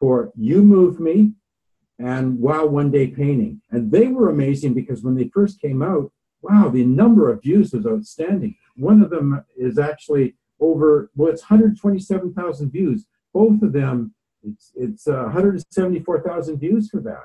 for 0.00 0.32
You 0.36 0.62
Move 0.62 1.00
Me 1.00 1.32
and 1.98 2.38
Wow 2.38 2.64
One 2.64 2.90
Day 2.90 3.08
Painting. 3.08 3.60
And 3.70 3.90
they 3.90 4.06
were 4.06 4.30
amazing 4.30 4.72
because 4.72 5.02
when 5.02 5.14
they 5.14 5.28
first 5.34 5.60
came 5.60 5.82
out, 5.82 6.12
wow, 6.48 6.68
the 6.68 6.84
number 6.84 7.30
of 7.30 7.42
views 7.42 7.72
was 7.72 7.86
outstanding. 7.86 8.56
One 8.76 9.02
of 9.02 9.10
them 9.10 9.44
is 9.56 9.78
actually 9.78 10.36
over, 10.60 11.10
well, 11.16 11.32
it's 11.32 11.42
127,000 11.42 12.70
views. 12.70 13.06
Both 13.32 13.62
of 13.62 13.72
them, 13.72 14.14
it's, 14.42 14.72
it's 14.74 15.06
uh, 15.08 15.24
174,000 15.24 16.58
views 16.58 16.90
for 16.90 17.00
that. 17.00 17.24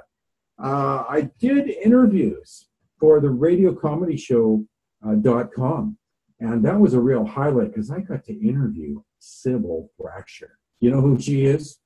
Uh, 0.62 1.06
I 1.10 1.30
did 1.40 1.70
interviews 1.70 2.68
for 3.00 3.20
the 3.20 3.30
radio 3.30 3.74
comedy 3.74 4.18
show 4.18 4.66
uh, 5.06 5.16
.com, 5.56 5.98
and 6.40 6.64
that 6.64 6.80
was 6.80 6.94
a 6.94 7.00
real 7.00 7.26
highlight 7.26 7.74
because 7.74 7.90
I 7.90 8.02
got 8.02 8.24
to 8.26 8.48
interview 8.48 9.02
Sibel 9.22 9.88
Thrasher. 9.98 10.58
You 10.80 10.92
know 10.92 11.02
who 11.02 11.20
she 11.20 11.46
is? 11.46 11.80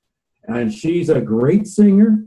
And 0.47 0.73
she's 0.73 1.09
a 1.09 1.21
great 1.21 1.67
singer. 1.67 2.25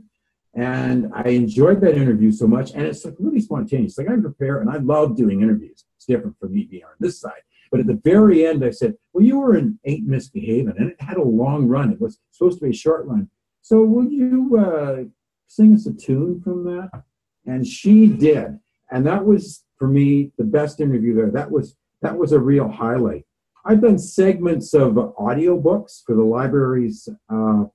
And 0.55 1.11
I 1.13 1.29
enjoyed 1.29 1.81
that 1.81 1.95
interview 1.95 2.31
so 2.31 2.47
much. 2.47 2.71
And 2.71 2.83
it's 2.83 3.05
like 3.05 3.15
really 3.19 3.39
spontaneous. 3.39 3.97
Like 3.97 4.09
I 4.09 4.15
prepare 4.19 4.59
and 4.59 4.69
I 4.69 4.77
love 4.77 5.15
doing 5.15 5.41
interviews. 5.41 5.85
It's 5.95 6.05
different 6.05 6.37
from 6.39 6.53
me 6.53 6.63
being 6.63 6.83
on 6.83 6.91
this 6.99 7.19
side. 7.19 7.41
But 7.71 7.81
at 7.81 7.87
the 7.87 7.99
very 8.03 8.47
end, 8.47 8.65
I 8.65 8.71
said, 8.71 8.95
Well, 9.13 9.23
you 9.23 9.39
were 9.39 9.55
in 9.55 9.79
Ain't 9.85 10.07
Misbehaving, 10.07 10.73
and 10.77 10.89
it 10.89 11.01
had 11.01 11.17
a 11.17 11.23
long 11.23 11.67
run. 11.67 11.91
It 11.91 12.01
was 12.01 12.19
supposed 12.31 12.59
to 12.59 12.65
be 12.65 12.71
a 12.71 12.73
short 12.73 13.05
run. 13.05 13.29
So 13.61 13.83
will 13.83 14.09
you 14.09 14.57
uh, 14.57 15.03
sing 15.47 15.75
us 15.75 15.85
a 15.85 15.93
tune 15.93 16.41
from 16.41 16.63
that? 16.65 17.03
And 17.45 17.67
she 17.67 18.07
did. 18.07 18.59
And 18.91 19.05
that 19.05 19.23
was 19.23 19.63
for 19.79 19.87
me, 19.87 20.31
the 20.37 20.43
best 20.43 20.81
interview 20.81 21.15
there. 21.15 21.31
That 21.31 21.49
was 21.49 21.75
that 22.01 22.17
was 22.17 22.33
a 22.33 22.39
real 22.39 22.69
highlight. 22.69 23.25
I've 23.65 23.81
done 23.81 23.97
segments 23.97 24.73
of 24.73 24.93
audiobooks 24.93 26.03
for 26.05 26.15
the 26.15 26.23
libraries, 26.23 27.09
uh, 27.29 27.65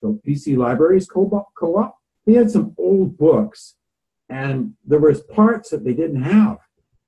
the 0.00 0.20
BC 0.26 0.56
Libraries 0.56 1.06
Co-op. 1.06 1.96
They 2.26 2.34
had 2.34 2.50
some 2.50 2.74
old 2.78 3.18
books, 3.18 3.76
and 4.28 4.74
there 4.84 5.00
was 5.00 5.22
parts 5.22 5.70
that 5.70 5.84
they 5.84 5.94
didn't 5.94 6.22
have. 6.22 6.58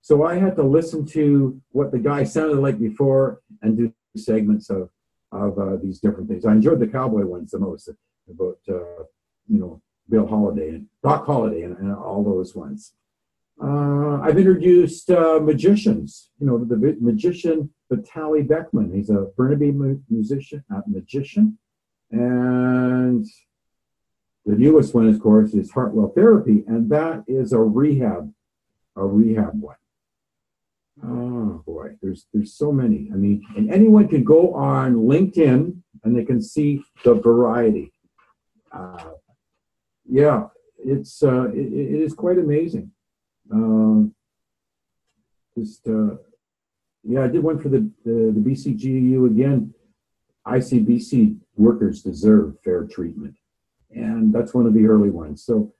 So 0.00 0.24
I 0.24 0.34
had 0.36 0.56
to 0.56 0.62
listen 0.62 1.06
to 1.06 1.60
what 1.70 1.92
the 1.92 1.98
guy 1.98 2.24
sounded 2.24 2.58
like 2.58 2.78
before 2.78 3.40
and 3.62 3.76
do 3.76 3.92
segments 4.16 4.70
of 4.70 4.90
of 5.32 5.58
uh, 5.58 5.76
these 5.82 5.98
different 5.98 6.28
things. 6.28 6.44
I 6.44 6.52
enjoyed 6.52 6.78
the 6.78 6.86
cowboy 6.86 7.24
ones 7.24 7.50
the 7.50 7.58
most 7.58 7.88
about 8.28 8.58
uh, 8.68 9.04
you 9.48 9.58
know 9.58 9.82
Bill 10.08 10.26
Holiday 10.26 10.68
and 10.70 10.86
Doc 11.02 11.26
Holliday 11.26 11.62
and, 11.62 11.76
and 11.78 11.92
all 11.92 12.22
those 12.22 12.54
ones. 12.54 12.92
Uh, 13.62 14.20
I've 14.20 14.38
introduced 14.38 15.10
uh, 15.10 15.38
magicians. 15.40 16.30
You 16.38 16.46
know 16.46 16.58
the 16.64 16.96
magician 17.00 17.70
Vitaly 17.90 18.46
Beckman. 18.46 18.92
He's 18.94 19.10
a 19.10 19.28
Burnaby 19.36 19.72
mu- 19.72 20.00
musician, 20.08 20.64
magician, 20.86 21.58
and 22.10 23.26
the 24.46 24.56
newest 24.56 24.94
one, 24.94 25.08
of 25.08 25.20
course, 25.20 25.54
is 25.54 25.72
Heartwell 25.72 26.14
Therapy, 26.14 26.64
and 26.66 26.90
that 26.90 27.24
is 27.26 27.52
a 27.52 27.60
rehab, 27.60 28.32
a 28.96 29.06
rehab 29.06 29.60
one. 29.60 29.76
Oh 31.02 31.62
boy, 31.66 31.96
there's 32.00 32.26
there's 32.32 32.54
so 32.54 32.70
many. 32.70 33.10
I 33.12 33.16
mean, 33.16 33.42
and 33.56 33.72
anyone 33.72 34.08
can 34.08 34.22
go 34.22 34.54
on 34.54 34.94
LinkedIn 34.94 35.76
and 36.04 36.16
they 36.16 36.24
can 36.24 36.40
see 36.40 36.82
the 37.04 37.14
variety. 37.14 37.92
Uh, 38.70 39.10
yeah, 40.08 40.48
it's 40.78 41.22
uh, 41.22 41.48
it, 41.48 41.72
it 41.72 42.00
is 42.02 42.14
quite 42.14 42.38
amazing. 42.38 42.92
Um, 43.50 44.14
just 45.58 45.86
uh, 45.88 46.16
yeah, 47.02 47.24
I 47.24 47.28
did 47.28 47.42
one 47.42 47.58
for 47.58 47.68
the, 47.68 47.90
the 48.04 48.32
the 48.34 48.40
BCGEU 48.40 49.26
again. 49.26 49.74
ICBC 50.46 51.38
workers 51.56 52.02
deserve 52.02 52.56
fair 52.62 52.84
treatment, 52.84 53.34
and 53.94 54.32
that's 54.32 54.54
one 54.54 54.66
of 54.66 54.74
the 54.74 54.86
early 54.86 55.10
ones. 55.10 55.44
So 55.44 55.72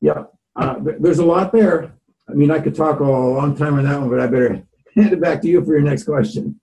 yeah, 0.00 0.24
uh, 0.56 0.76
there's 0.80 1.18
a 1.18 1.24
lot 1.24 1.52
there. 1.52 1.92
I 2.28 2.32
mean, 2.32 2.50
I 2.50 2.60
could 2.60 2.74
talk 2.74 3.00
a 3.00 3.04
long 3.04 3.56
time 3.56 3.74
on 3.74 3.84
that 3.84 4.00
one, 4.00 4.08
but 4.08 4.20
I 4.20 4.26
better 4.26 4.62
hand 4.94 5.12
it 5.12 5.20
back 5.20 5.42
to 5.42 5.48
you 5.48 5.64
for 5.64 5.72
your 5.72 5.82
next 5.82 6.04
question. 6.04 6.60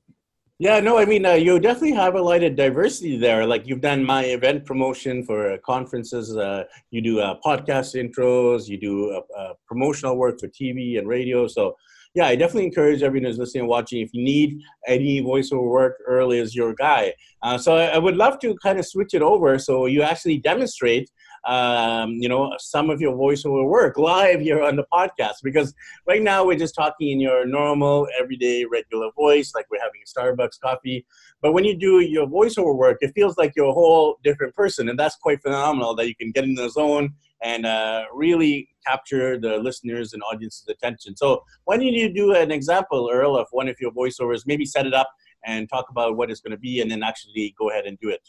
Yeah, 0.60 0.80
no, 0.80 0.98
I 0.98 1.06
mean, 1.06 1.24
uh, 1.24 1.34
you 1.34 1.60
definitely 1.60 1.92
have 1.92 2.16
highlighted 2.16 2.56
diversity 2.56 3.16
there. 3.16 3.46
Like 3.46 3.68
you've 3.68 3.82
done 3.82 4.04
my 4.04 4.24
event 4.24 4.66
promotion 4.66 5.24
for 5.24 5.52
uh, 5.52 5.58
conferences, 5.64 6.36
uh, 6.36 6.64
you 6.90 7.00
do 7.00 7.20
uh, 7.20 7.36
podcast 7.46 7.94
intros, 7.94 8.68
you 8.68 8.80
do 8.80 9.12
uh, 9.12 9.40
uh, 9.40 9.54
promotional 9.68 10.18
work 10.18 10.40
for 10.40 10.48
TV 10.48 10.98
and 10.98 11.08
radio. 11.08 11.46
So, 11.46 11.76
yeah, 12.14 12.26
I 12.26 12.36
definitely 12.36 12.66
encourage 12.66 13.04
everyone 13.04 13.28
who's 13.28 13.38
listening 13.38 13.62
and 13.62 13.70
watching. 13.70 14.02
If 14.02 14.10
you 14.14 14.24
need 14.24 14.62
any 14.88 15.22
voiceover 15.22 15.70
work, 15.70 15.98
Earl 16.06 16.32
is 16.32 16.56
your 16.56 16.74
guy. 16.74 17.14
so, 17.60 17.76
I, 17.76 17.86
I 17.88 17.98
would 17.98 18.18
love 18.18 18.40
to 18.40 18.56
kind 18.64 18.80
of 18.80 18.86
switch 18.86 19.14
it 19.14 19.22
over 19.22 19.60
so 19.60 19.86
you 19.86 20.02
actually 20.02 20.38
demonstrate 20.38 21.10
um, 21.48 22.12
you 22.12 22.28
know, 22.28 22.54
some 22.60 22.90
of 22.90 23.00
your 23.00 23.16
voiceover 23.16 23.68
work 23.68 23.98
live 23.98 24.42
here 24.42 24.62
on 24.62 24.76
the 24.76 24.86
podcast. 24.92 25.36
Because 25.44 25.74
right 26.08 26.22
now 26.22 26.46
we're 26.46 26.58
just 26.58 26.76
talking 26.76 27.10
in 27.10 27.20
your 27.20 27.46
normal, 27.46 28.08
everyday, 28.20 28.66
regular 28.66 29.10
voice, 29.16 29.54
like 29.56 29.66
we're 29.72 29.80
having 29.82 30.02
a 30.06 30.20
Starbucks 30.20 30.60
coffee. 30.62 31.06
But 31.42 31.54
when 31.54 31.64
you 31.64 31.78
do 31.78 32.02
your 32.02 32.28
voiceover 32.28 32.76
work, 32.76 32.98
it 33.02 33.14
feels 33.16 33.38
like 33.38 33.54
you're 33.56 33.70
a 33.70 33.74
whole 33.74 34.18
different 34.24 34.54
person. 34.56 34.90
And 34.90 35.00
that's 35.00 35.16
quite 35.16 35.42
phenomenal 35.42 35.96
that 35.96 36.08
you 36.08 36.16
can 36.16 36.32
get 36.32 36.44
in 36.44 36.56
the 36.56 36.70
zone 36.70 37.14
and 37.44 37.66
uh, 37.66 38.04
really 38.14 38.70
capture 38.86 39.40
the 39.40 39.58
listeners 39.58 40.14
and 40.14 40.22
audience's 40.24 40.68
attention. 40.70 41.16
So 41.16 41.44
why 41.66 41.78
don't 41.78 41.86
you 41.86 42.14
do 42.14 42.34
an 42.34 42.52
example, 42.52 43.10
Earl, 43.12 43.36
of 43.38 43.48
one 43.52 43.68
of 43.68 43.76
your 43.80 43.92
voiceovers? 43.92 44.44
Maybe 44.46 44.66
set 44.66 44.88
it 44.88 44.94
up 44.94 45.10
and 45.46 45.70
talk 45.70 45.88
about 45.90 46.18
what 46.18 46.32
it's 46.32 46.42
going 46.42 46.52
to 46.52 46.58
be 46.58 46.82
and 46.82 46.90
then 46.90 47.04
actually 47.04 47.54
go 47.58 47.70
ahead 47.70 47.86
and 47.86 47.98
do 48.00 48.10
it. 48.10 48.22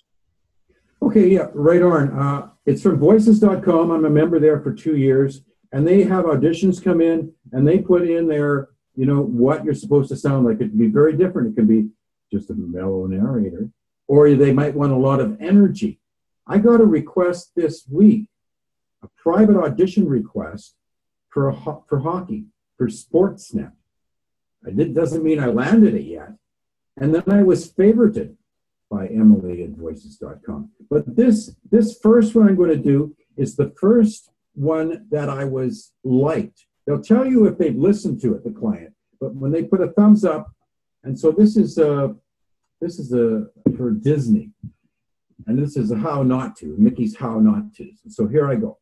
Okay, 1.00 1.29
yeah, 1.29 1.47
right 1.55 1.81
on. 1.81 2.11
Uh, 2.19 2.49
it's 2.67 2.83
from 2.83 2.99
voices.com. 2.99 3.91
I'm 3.91 4.05
a 4.05 4.11
member 4.11 4.41
there 4.41 4.61
for 4.61 4.73
two 4.73 4.97
years, 4.97 5.43
and 5.73 5.87
they 5.87 6.03
have 6.03 6.25
auditions 6.25 6.83
come 6.83 7.00
in 7.00 7.33
and 7.53 7.67
they 7.67 7.79
put 7.79 8.09
in 8.09 8.27
there, 8.27 8.69
you 8.97 9.07
know, 9.07 9.23
what 9.23 9.65
you're 9.65 9.75
supposed 9.75 10.09
to 10.11 10.17
sound 10.17 10.45
like. 10.45 10.57
It 10.57 10.71
can 10.71 10.79
be 10.79 10.88
very 10.88 11.17
different. 11.17 11.53
It 11.53 11.55
can 11.55 11.67
be 11.67 11.88
just 12.33 12.50
a 12.50 12.55
mellow 12.55 13.07
narrator, 13.07 13.71
or 14.09 14.35
they 14.35 14.53
might 14.53 14.75
want 14.75 14.93
a 14.93 14.97
lot 14.97 15.21
of 15.21 15.41
energy. 15.41 16.00
I 16.47 16.59
got 16.59 16.81
a 16.81 16.85
request 16.85 17.53
this 17.55 17.85
week, 17.91 18.29
private 19.17 19.57
audition 19.57 20.09
request 20.09 20.75
for, 21.31 21.50
ho- 21.50 21.85
for 21.88 22.00
hockey, 22.00 22.45
for 22.77 22.88
Sportsnet. 22.88 23.73
It 24.67 24.95
doesn't 24.95 25.23
mean 25.23 25.41
I 25.41 25.47
landed 25.47 25.95
it 25.95 26.05
yet. 26.05 26.33
And 26.97 27.15
then 27.15 27.23
I 27.29 27.43
was 27.43 27.71
favorited 27.71 28.37
by 28.91 29.07
Emily 29.07 29.62
at 29.62 29.71
voices.com. 29.71 30.71
But 30.91 31.17
this 31.17 31.55
this 31.71 31.99
first 31.99 32.35
one 32.35 32.49
I'm 32.49 32.57
going 32.57 32.71
to 32.71 32.77
do 32.77 33.15
is 33.37 33.55
the 33.55 33.73
first 33.81 34.31
one 34.55 35.07
that 35.11 35.29
I 35.29 35.45
was 35.45 35.93
liked. 36.03 36.67
They'll 36.87 37.03
tell 37.03 37.27
you 37.27 37.47
if 37.47 37.59
they've 37.59 37.77
listened 37.77 38.21
to 38.23 38.35
it, 38.35 38.45
the 38.45 38.50
client, 38.50 38.95
but 39.21 39.35
when 39.35 39.53
they 39.53 39.62
put 39.62 39.83
a 39.83 39.93
thumbs 39.93 40.25
up, 40.25 40.53
and 41.05 41.19
so 41.19 41.31
this 41.31 41.57
is 41.57 41.79
a 41.79 42.17
this 42.81 42.99
is 42.99 43.12
a 43.12 43.47
for 43.77 43.91
Disney, 43.91 44.50
and 45.47 45.59
this 45.59 45.77
is 45.77 45.91
a 45.91 45.97
how 45.97 46.23
not 46.23 46.57
to 46.57 46.75
Mickey's 46.79 47.17
how 47.17 47.38
not 47.38 47.75
to. 47.75 47.91
So 48.09 48.27
here 48.27 48.49
I 48.49 48.57
go. 48.57 48.79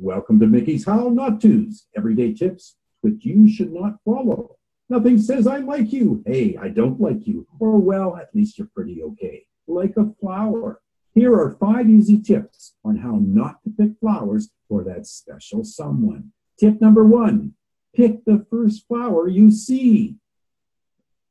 Welcome 0.00 0.38
to 0.38 0.46
Mickey's 0.46 0.86
How 0.86 1.08
Not 1.08 1.40
Tos, 1.40 1.88
everyday 1.96 2.32
tips 2.32 2.76
which 3.00 3.24
you 3.24 3.50
should 3.50 3.72
not 3.72 3.96
follow. 4.04 4.56
Nothing 4.88 5.20
says 5.20 5.48
I 5.48 5.56
like 5.58 5.92
you. 5.92 6.22
Hey, 6.24 6.56
I 6.56 6.68
don't 6.68 7.00
like 7.00 7.26
you. 7.26 7.48
Or, 7.58 7.78
well, 7.78 8.16
at 8.16 8.32
least 8.32 8.58
you're 8.58 8.70
pretty 8.72 9.02
okay. 9.02 9.46
Like 9.66 9.96
a 9.96 10.14
flower. 10.20 10.80
Here 11.16 11.34
are 11.34 11.56
five 11.58 11.90
easy 11.90 12.22
tips 12.22 12.74
on 12.84 12.98
how 12.98 13.18
not 13.20 13.60
to 13.64 13.70
pick 13.70 13.98
flowers 13.98 14.50
for 14.68 14.84
that 14.84 15.04
special 15.08 15.64
someone. 15.64 16.30
Tip 16.60 16.80
number 16.80 17.04
one 17.04 17.54
pick 17.92 18.24
the 18.24 18.46
first 18.52 18.86
flower 18.86 19.26
you 19.26 19.50
see. 19.50 20.14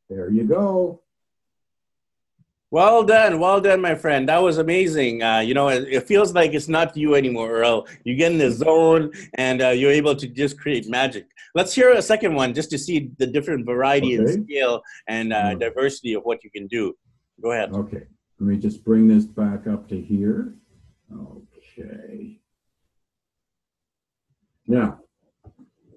There 0.10 0.30
you 0.30 0.44
go. 0.44 1.04
Well 2.70 3.04
done, 3.04 3.40
well 3.40 3.62
done, 3.62 3.80
my 3.80 3.96
friend. 3.96 4.28
That 4.28 4.44
was 4.44 4.58
amazing. 4.58 5.24
Uh, 5.24 5.40
you 5.40 5.54
know, 5.54 5.70
it, 5.70 5.88
it, 5.88 6.06
feels 6.06 6.34
like 6.34 6.54
it's 6.54 6.68
not 6.68 6.98
you 6.98 7.16
anymore, 7.16 7.50
Earl. 7.50 7.88
You 8.04 8.16
get 8.16 8.34
in 8.34 8.38
the 8.38 8.52
zone, 8.52 9.12
and 9.36 9.62
uh, 9.62 9.70
you're 9.70 9.92
able 9.92 10.16
to 10.18 10.28
just 10.28 10.60
create 10.60 10.90
magic. 10.90 11.28
Let's 11.56 11.74
hear 11.74 11.94
a 11.94 12.02
second 12.02 12.36
one, 12.36 12.54
just 12.54 12.70
to 12.72 12.78
see 12.78 13.12
the 13.20 13.28
different 13.28 13.66
variety 13.66 14.20
okay. 14.20 14.34
and 14.34 14.46
scale 14.46 14.82
and 15.08 15.32
uh, 15.32 15.44
mm. 15.44 15.60
diversity 15.62 16.14
of 16.14 16.24
what 16.24 16.44
you 16.44 16.52
can 16.52 16.68
do. 16.68 16.94
Go 17.42 17.54
ahead. 17.54 17.72
Okay, 17.74 18.04
let 18.40 18.48
me 18.50 18.58
just 18.58 18.84
bring 18.84 19.08
this 19.08 19.26
back 19.26 19.66
up 19.66 19.88
to 19.88 20.02
here. 20.02 20.54
Okay. 21.16 22.42
Now, 24.68 25.00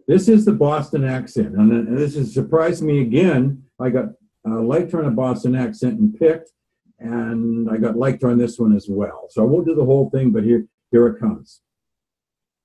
this 0.07 0.29
is 0.29 0.45
the 0.45 0.53
Boston 0.53 1.05
accent, 1.05 1.57
and 1.57 1.99
this 1.99 2.15
has 2.15 2.33
surprised 2.33 2.85
me 2.85 3.01
again. 3.01 3.65
I 3.81 3.91
got 3.91 4.11
uh, 4.49 4.61
Light 4.61 4.95
on 4.95 5.07
a 5.07 5.11
Boston 5.11 5.57
accent 5.57 5.99
and 5.99 6.17
picked 6.17 6.53
and 7.01 7.71
I 7.71 7.79
got 7.79 7.97
liked 7.97 8.25
on 8.25 8.39
this 8.39 8.59
one 8.59 8.77
as 8.77 8.87
well. 8.89 9.27
So 9.31 9.43
I 9.43 9.47
won't 9.47 9.67
do 9.67 9.75
the 9.75 9.85
whole 9.85 10.11
thing, 10.11 10.31
but 10.31 10.45
here, 10.45 10.67
here 10.91 11.07
it 11.07 11.19
comes. 11.19 11.63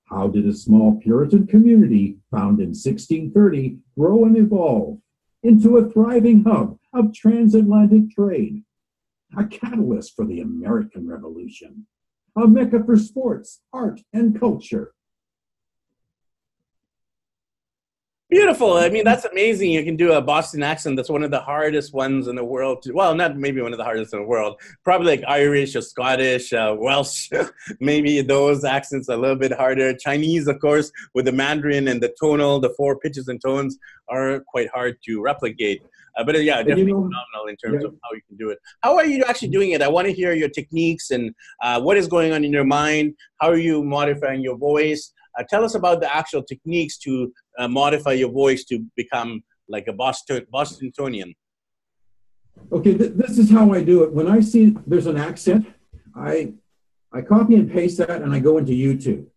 How 0.06 0.28
did 0.28 0.46
a 0.46 0.54
small 0.54 1.00
Puritan 1.02 1.48
community 1.48 2.18
found 2.30 2.60
in 2.60 2.70
1630 2.70 3.80
grow 3.98 4.26
and 4.26 4.38
evolve 4.38 5.00
into 5.42 5.78
a 5.78 5.90
thriving 5.90 6.44
hub 6.44 6.78
of 6.94 7.14
transatlantic 7.14 8.12
trade? 8.12 8.64
A 9.38 9.46
catalyst 9.46 10.16
for 10.16 10.26
the 10.26 10.42
American 10.42 11.08
Revolution, 11.08 11.88
a 12.36 12.48
mecca 12.48 12.84
for 12.84 12.98
sports, 12.98 13.62
art, 13.74 14.02
and 14.14 14.40
culture, 14.40 14.94
Beautiful. 18.28 18.74
I 18.74 18.90
mean, 18.90 19.04
that's 19.04 19.24
amazing. 19.26 19.70
You 19.70 19.84
can 19.84 19.96
do 19.96 20.14
a 20.14 20.22
Boston 20.22 20.64
accent. 20.64 20.96
That's 20.96 21.10
one 21.10 21.22
of 21.22 21.30
the 21.30 21.40
hardest 21.40 21.94
ones 21.94 22.28
in 22.28 22.36
the 22.36 22.44
world. 22.44 22.82
To, 22.82 22.92
well, 22.92 23.14
not 23.14 23.38
maybe 23.38 23.62
one 23.62 23.72
of 23.72 23.78
the 23.78 23.84
hardest 23.84 24.14
in 24.14 24.20
the 24.20 24.26
world. 24.26 24.60
Probably 24.84 25.16
like 25.16 25.24
Irish 25.28 25.76
or 25.76 25.82
Scottish, 25.82 26.52
uh, 26.52 26.76
Welsh. 26.78 27.30
maybe 27.80 28.22
those 28.22 28.64
accents 28.64 29.10
are 29.10 29.14
a 29.14 29.18
little 29.18 29.36
bit 29.36 29.52
harder. 29.52 29.96
Chinese, 29.96 30.48
of 30.48 30.60
course, 30.60 30.92
with 31.14 31.26
the 31.26 31.32
Mandarin 31.32 31.88
and 31.88 32.02
the 32.02 32.16
tonal, 32.20 32.60
the 32.60 32.74
four 32.76 32.98
pitches 32.98 33.28
and 33.28 33.40
tones 33.40 33.78
are 34.10 34.40
quite 34.40 34.70
hard 34.74 34.98
to 35.06 35.22
replicate. 35.22 35.84
Uh, 36.18 36.24
but 36.24 36.36
uh, 36.36 36.40
yeah, 36.40 36.58
definitely 36.58 36.84
you 36.84 36.94
know, 36.94 37.04
phenomenal 37.04 37.48
in 37.48 37.56
terms 37.58 37.84
yeah. 37.84 37.90
of 37.90 37.96
how 38.04 38.14
you 38.14 38.22
can 38.28 38.38
do 38.38 38.50
it. 38.50 38.58
How 38.82 38.96
are 38.96 39.06
you 39.06 39.24
actually 39.26 39.50
doing 39.50 39.72
it? 39.72 39.84
I 39.84 39.88
want 39.88 40.08
to 40.08 40.14
hear 40.14 40.34
your 40.34 40.50
techniques 40.50 41.12
and 41.12 41.36
uh, 41.62 41.80
what 41.80 41.96
is 41.96 42.08
going 42.08 42.32
on 42.32 42.44
in 42.44 42.52
your 42.52 42.64
mind. 42.64 43.14
How 43.40 43.50
are 43.50 43.58
you 43.58 43.84
modifying 43.84 44.42
your 44.42 44.58
voice? 44.58 45.12
Uh, 45.38 45.44
tell 45.50 45.64
us 45.64 45.76
about 45.76 46.00
the 46.00 46.16
actual 46.16 46.44
techniques 46.44 46.98
to 47.00 47.34
uh, 47.60 47.68
modify 47.68 48.14
your 48.14 48.32
voice 48.32 48.64
to 48.66 48.86
become 48.96 49.44
like 49.68 49.88
a 49.88 49.94
Boston 49.94 50.46
Bostonian. 50.52 51.34
Okay, 52.72 52.98
th- 52.98 53.14
this 53.16 53.38
is 53.38 53.50
how 53.52 53.74
I 53.74 53.84
do 53.84 54.04
it. 54.04 54.14
When 54.14 54.28
I 54.28 54.40
see 54.40 54.76
there's 54.88 55.08
an 55.08 55.18
accent, 55.18 55.68
I 56.16 56.54
I 57.12 57.22
copy 57.22 57.56
and 57.56 57.72
paste 57.72 57.98
that 58.00 58.22
and 58.22 58.34
I 58.34 58.40
go 58.40 58.58
into 58.58 58.74
YouTube. 58.74 59.28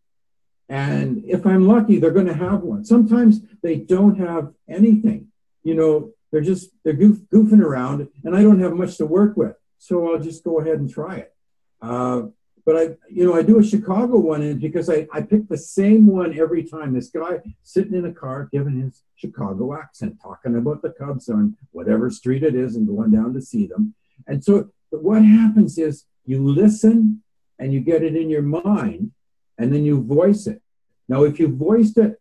And 0.68 1.24
if 1.26 1.46
I'm 1.46 1.66
lucky, 1.66 1.98
they're 1.98 2.10
going 2.10 2.26
to 2.26 2.34
have 2.34 2.60
one. 2.62 2.84
Sometimes 2.84 3.40
they 3.62 3.76
don't 3.76 4.18
have 4.18 4.52
anything. 4.68 5.28
You 5.64 5.74
know, 5.74 6.12
they're 6.30 6.42
just 6.42 6.70
they're 6.84 6.92
goof, 6.92 7.18
goofing 7.32 7.62
around, 7.62 8.08
and 8.24 8.36
I 8.36 8.42
don't 8.42 8.60
have 8.60 8.74
much 8.74 8.96
to 8.98 9.06
work 9.06 9.36
with, 9.36 9.56
so 9.78 10.12
I'll 10.12 10.20
just 10.20 10.44
go 10.44 10.60
ahead 10.60 10.78
and 10.78 10.90
try 10.90 11.16
it. 11.16 11.34
Uh, 11.80 12.22
but 12.68 12.76
I, 12.76 12.88
you 13.08 13.24
know, 13.24 13.34
I 13.34 13.40
do 13.40 13.58
a 13.58 13.64
Chicago 13.64 14.18
one 14.18 14.42
and 14.42 14.60
because 14.60 14.90
I, 14.90 15.08
I 15.10 15.22
pick 15.22 15.48
the 15.48 15.56
same 15.56 16.06
one 16.06 16.38
every 16.38 16.62
time. 16.62 16.92
This 16.92 17.08
guy 17.08 17.40
sitting 17.62 17.94
in 17.94 18.04
a 18.04 18.12
car 18.12 18.50
giving 18.52 18.78
his 18.82 19.04
Chicago 19.16 19.72
accent, 19.72 20.18
talking 20.22 20.54
about 20.54 20.82
the 20.82 20.90
Cubs 20.90 21.30
on 21.30 21.56
whatever 21.70 22.10
street 22.10 22.42
it 22.42 22.54
is 22.54 22.76
and 22.76 22.86
going 22.86 23.10
down 23.10 23.32
to 23.32 23.40
see 23.40 23.66
them. 23.66 23.94
And 24.26 24.44
so 24.44 24.68
what 24.90 25.24
happens 25.24 25.78
is 25.78 26.04
you 26.26 26.46
listen 26.46 27.22
and 27.58 27.72
you 27.72 27.80
get 27.80 28.02
it 28.02 28.14
in 28.14 28.28
your 28.28 28.42
mind 28.42 29.12
and 29.56 29.72
then 29.72 29.86
you 29.86 30.02
voice 30.02 30.46
it. 30.46 30.60
Now, 31.08 31.24
if 31.24 31.40
you 31.40 31.48
voiced 31.48 31.96
it 31.96 32.20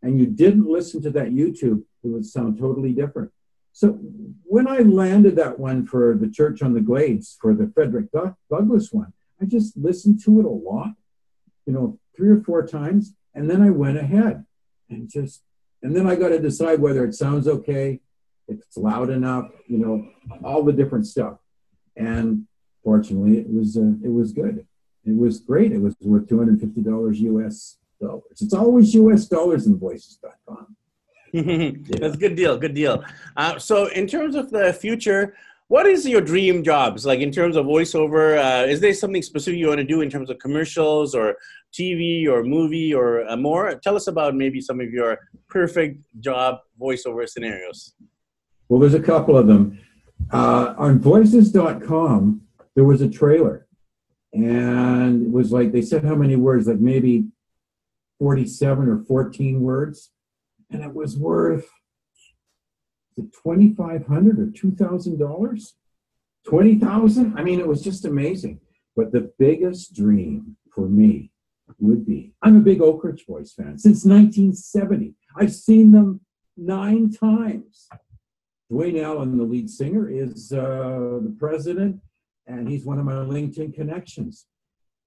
and 0.00 0.16
you 0.16 0.26
didn't 0.26 0.70
listen 0.70 1.02
to 1.02 1.10
that 1.10 1.30
YouTube, 1.30 1.82
it 2.04 2.06
would 2.06 2.24
sound 2.24 2.56
totally 2.56 2.92
different. 2.92 3.32
So 3.72 3.98
when 4.44 4.68
I 4.68 4.78
landed 4.78 5.34
that 5.34 5.58
one 5.58 5.88
for 5.88 6.16
the 6.16 6.30
Church 6.30 6.62
on 6.62 6.74
the 6.74 6.80
Glades 6.80 7.36
for 7.40 7.52
the 7.52 7.68
Frederick 7.74 8.12
Douglass 8.48 8.92
one, 8.92 9.12
I 9.40 9.44
just 9.46 9.76
listened 9.76 10.22
to 10.24 10.40
it 10.40 10.44
a 10.44 10.48
lot, 10.48 10.94
you 11.66 11.72
know, 11.72 11.98
three 12.16 12.30
or 12.30 12.40
four 12.40 12.66
times, 12.66 13.14
and 13.34 13.48
then 13.48 13.62
I 13.62 13.70
went 13.70 13.98
ahead 13.98 14.44
and 14.90 15.08
just, 15.08 15.42
and 15.82 15.94
then 15.94 16.06
I 16.06 16.16
got 16.16 16.30
to 16.30 16.40
decide 16.40 16.80
whether 16.80 17.04
it 17.04 17.14
sounds 17.14 17.46
okay, 17.46 18.00
if 18.48 18.58
it's 18.58 18.76
loud 18.76 19.10
enough, 19.10 19.50
you 19.66 19.78
know, 19.78 20.08
all 20.42 20.64
the 20.64 20.72
different 20.72 21.06
stuff. 21.06 21.38
And 21.96 22.46
fortunately, 22.82 23.38
it 23.38 23.52
was 23.52 23.76
uh, 23.76 23.92
it 24.02 24.12
was 24.12 24.32
good. 24.32 24.66
It 25.04 25.16
was 25.16 25.40
great. 25.40 25.72
It 25.72 25.80
was 25.80 25.94
worth 26.00 26.28
two 26.28 26.38
hundred 26.38 26.60
fifty 26.60 26.82
dollars 26.82 27.20
U.S. 27.20 27.78
dollars. 28.00 28.40
It's 28.40 28.54
always 28.54 28.94
U.S. 28.94 29.26
dollars 29.26 29.66
in 29.66 29.78
voices.com. 29.78 30.76
yeah. 31.32 31.70
That's 32.00 32.14
a 32.14 32.18
good 32.18 32.36
deal. 32.36 32.56
Good 32.56 32.74
deal. 32.74 33.04
Uh, 33.36 33.58
so, 33.58 33.86
in 33.88 34.06
terms 34.06 34.34
of 34.34 34.50
the 34.50 34.72
future, 34.72 35.36
what 35.68 35.86
is 35.86 36.06
your 36.08 36.22
dream 36.22 36.64
jobs? 36.64 37.04
Like 37.04 37.20
in 37.20 37.30
terms 37.30 37.56
of 37.56 37.66
voiceover 37.66 38.38
uh, 38.38 38.66
is 38.66 38.80
there 38.80 38.92
something 38.94 39.22
specific 39.22 39.58
you 39.58 39.68
want 39.68 39.78
to 39.78 39.84
do 39.84 40.00
in 40.00 40.10
terms 40.10 40.30
of 40.30 40.38
commercials 40.38 41.14
or 41.14 41.36
tv 41.72 42.26
or 42.26 42.42
movie 42.42 42.92
or 42.92 43.28
uh, 43.28 43.36
more? 43.36 43.74
Tell 43.74 43.94
us 43.94 44.06
about 44.06 44.34
maybe 44.34 44.60
some 44.60 44.80
of 44.80 44.90
your 44.90 45.18
perfect 45.48 46.02
job 46.20 46.58
voiceover 46.80 47.28
scenarios. 47.28 47.94
Well 48.68 48.80
there's 48.80 48.94
a 48.94 49.00
couple 49.00 49.36
of 49.36 49.46
them. 49.46 49.78
Uh, 50.32 50.74
on 50.78 50.98
voices.com 50.98 52.40
there 52.74 52.84
was 52.84 53.02
a 53.02 53.08
trailer 53.08 53.66
and 54.32 55.26
it 55.26 55.30
was 55.30 55.52
like 55.52 55.72
they 55.72 55.82
said 55.82 56.04
how 56.04 56.14
many 56.14 56.36
words 56.36 56.66
like 56.66 56.78
maybe 56.78 57.24
47 58.18 58.88
or 58.88 58.98
14 59.04 59.60
words 59.60 60.10
and 60.70 60.82
it 60.82 60.92
was 60.92 61.16
worth 61.16 61.68
it 63.18 63.32
2500 63.32 64.38
or 64.38 64.46
$2,000? 64.46 65.72
20000 66.46 67.34
I 67.36 67.42
mean, 67.42 67.60
it 67.60 67.66
was 67.66 67.82
just 67.82 68.04
amazing. 68.04 68.60
But 68.96 69.12
the 69.12 69.30
biggest 69.38 69.94
dream 69.94 70.56
for 70.74 70.88
me 70.88 71.30
would 71.78 72.06
be 72.06 72.32
I'm 72.42 72.56
a 72.56 72.60
big 72.60 72.80
Oak 72.80 73.04
Ridge 73.04 73.26
Boys 73.26 73.52
fan 73.52 73.78
since 73.78 74.04
1970. 74.04 75.14
I've 75.36 75.54
seen 75.54 75.92
them 75.92 76.20
nine 76.56 77.10
times. 77.10 77.88
Duane 78.70 78.98
Allen, 78.98 79.38
the 79.38 79.44
lead 79.44 79.70
singer, 79.70 80.10
is 80.10 80.52
uh, 80.52 81.20
the 81.22 81.34
president, 81.38 82.00
and 82.46 82.68
he's 82.68 82.84
one 82.84 82.98
of 82.98 83.04
my 83.04 83.12
LinkedIn 83.12 83.74
connections. 83.74 84.46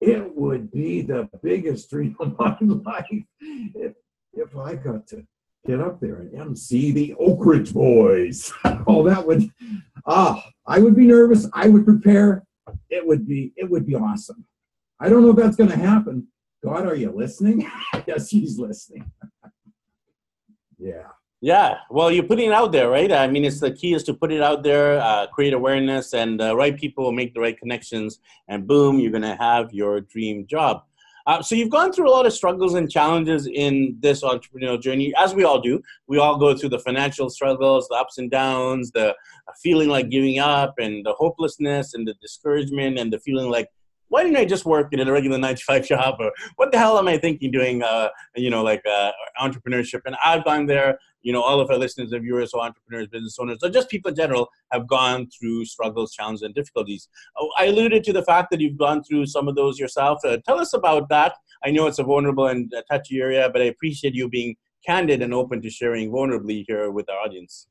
It 0.00 0.34
would 0.34 0.72
be 0.72 1.02
the 1.02 1.28
biggest 1.42 1.90
dream 1.90 2.16
of 2.20 2.36
my 2.38 2.56
life 2.60 3.24
if, 3.40 3.94
if 4.32 4.56
I 4.56 4.74
got 4.74 5.06
to 5.08 5.24
get 5.66 5.80
up 5.80 6.00
there 6.00 6.16
and 6.16 6.34
MC 6.34 6.90
the 6.92 7.14
Oak 7.18 7.44
Ridge 7.44 7.72
Boys. 7.72 8.52
oh, 8.86 9.02
that 9.08 9.26
would 9.26 9.50
ah, 10.06 10.44
I 10.66 10.78
would 10.78 10.96
be 10.96 11.06
nervous. 11.06 11.48
I 11.52 11.68
would 11.68 11.84
prepare. 11.84 12.44
It 12.90 13.06
would 13.06 13.26
be 13.26 13.52
it 13.56 13.68
would 13.68 13.86
be 13.86 13.94
awesome. 13.94 14.44
I 15.00 15.08
don't 15.08 15.22
know 15.22 15.30
if 15.30 15.36
that's 15.36 15.56
going 15.56 15.70
to 15.70 15.76
happen. 15.76 16.28
God, 16.64 16.86
are 16.86 16.94
you 16.94 17.10
listening? 17.10 17.68
yes, 18.06 18.30
he's 18.30 18.56
listening. 18.58 19.10
yeah. 20.78 21.08
Yeah, 21.44 21.78
well, 21.90 22.12
you're 22.12 22.22
putting 22.22 22.50
it 22.50 22.52
out 22.52 22.70
there, 22.70 22.88
right? 22.88 23.10
I 23.10 23.26
mean, 23.26 23.44
it's 23.44 23.58
the 23.58 23.72
key 23.72 23.94
is 23.94 24.04
to 24.04 24.14
put 24.14 24.30
it 24.30 24.40
out 24.40 24.62
there, 24.62 25.00
uh, 25.00 25.26
create 25.26 25.54
awareness, 25.54 26.14
and 26.14 26.38
the 26.38 26.52
uh, 26.52 26.54
right 26.54 26.78
people 26.78 27.10
make 27.10 27.34
the 27.34 27.40
right 27.40 27.58
connections, 27.58 28.20
and 28.46 28.64
boom, 28.64 29.00
you're 29.00 29.10
gonna 29.10 29.34
have 29.34 29.72
your 29.72 30.02
dream 30.02 30.46
job. 30.46 30.84
Uh, 31.26 31.42
so 31.42 31.54
you've 31.54 31.70
gone 31.70 31.92
through 31.92 32.08
a 32.08 32.10
lot 32.10 32.26
of 32.26 32.32
struggles 32.32 32.74
and 32.74 32.90
challenges 32.90 33.46
in 33.46 33.96
this 34.00 34.22
entrepreneurial 34.22 34.80
journey, 34.80 35.12
as 35.16 35.34
we 35.34 35.44
all 35.44 35.60
do. 35.60 35.80
We 36.08 36.18
all 36.18 36.36
go 36.38 36.56
through 36.56 36.70
the 36.70 36.78
financial 36.80 37.30
struggles, 37.30 37.88
the 37.88 37.96
ups 37.96 38.18
and 38.18 38.30
downs, 38.30 38.90
the 38.90 39.14
feeling 39.62 39.88
like 39.88 40.10
giving 40.10 40.38
up, 40.38 40.74
and 40.78 41.04
the 41.04 41.12
hopelessness, 41.12 41.94
and 41.94 42.06
the 42.06 42.14
discouragement, 42.20 42.98
and 42.98 43.12
the 43.12 43.20
feeling 43.20 43.50
like 43.50 43.68
why 44.12 44.22
didn't 44.22 44.36
I 44.36 44.44
just 44.44 44.66
work 44.66 44.92
in 44.92 45.00
a 45.00 45.10
regular 45.10 45.38
nine 45.38 45.56
to 45.56 45.64
five 45.64 45.86
job? 45.92 46.16
Or 46.20 46.32
what 46.56 46.70
the 46.70 46.78
hell 46.78 46.98
am 46.98 47.08
I 47.08 47.16
thinking 47.16 47.50
doing, 47.50 47.82
uh, 47.82 48.10
you 48.36 48.50
know, 48.50 48.62
like 48.62 48.82
uh, 48.86 49.10
entrepreneurship? 49.40 50.02
And 50.04 50.16
I've 50.22 50.44
gone 50.44 50.66
there. 50.66 50.98
You 51.22 51.32
know, 51.32 51.40
all 51.40 51.60
of 51.60 51.70
our 51.70 51.78
listeners 51.78 52.12
and 52.12 52.22
viewers, 52.22 52.50
so 52.50 52.60
entrepreneurs, 52.60 53.06
business 53.06 53.36
owners, 53.38 53.58
or 53.62 53.70
just 53.70 53.88
people 53.88 54.10
in 54.10 54.16
general, 54.16 54.50
have 54.72 54.86
gone 54.88 55.28
through 55.30 55.64
struggles, 55.64 56.12
challenges, 56.12 56.42
and 56.42 56.54
difficulties. 56.54 57.08
Oh, 57.38 57.48
I 57.56 57.66
alluded 57.66 58.04
to 58.04 58.12
the 58.12 58.24
fact 58.24 58.50
that 58.50 58.60
you've 58.60 58.76
gone 58.76 59.02
through 59.02 59.26
some 59.26 59.48
of 59.48 59.54
those 59.54 59.78
yourself. 59.78 60.18
Uh, 60.26 60.38
tell 60.44 60.58
us 60.58 60.74
about 60.74 61.08
that. 61.08 61.36
I 61.64 61.70
know 61.70 61.86
it's 61.86 62.00
a 62.00 62.02
vulnerable 62.02 62.48
and 62.48 62.74
touchy 62.90 63.20
area, 63.20 63.48
but 63.50 63.62
I 63.62 63.66
appreciate 63.66 64.14
you 64.14 64.28
being 64.28 64.56
candid 64.84 65.22
and 65.22 65.32
open 65.32 65.62
to 65.62 65.70
sharing 65.70 66.10
vulnerably 66.10 66.64
here 66.66 66.90
with 66.90 67.08
our 67.08 67.18
audience. 67.18 67.68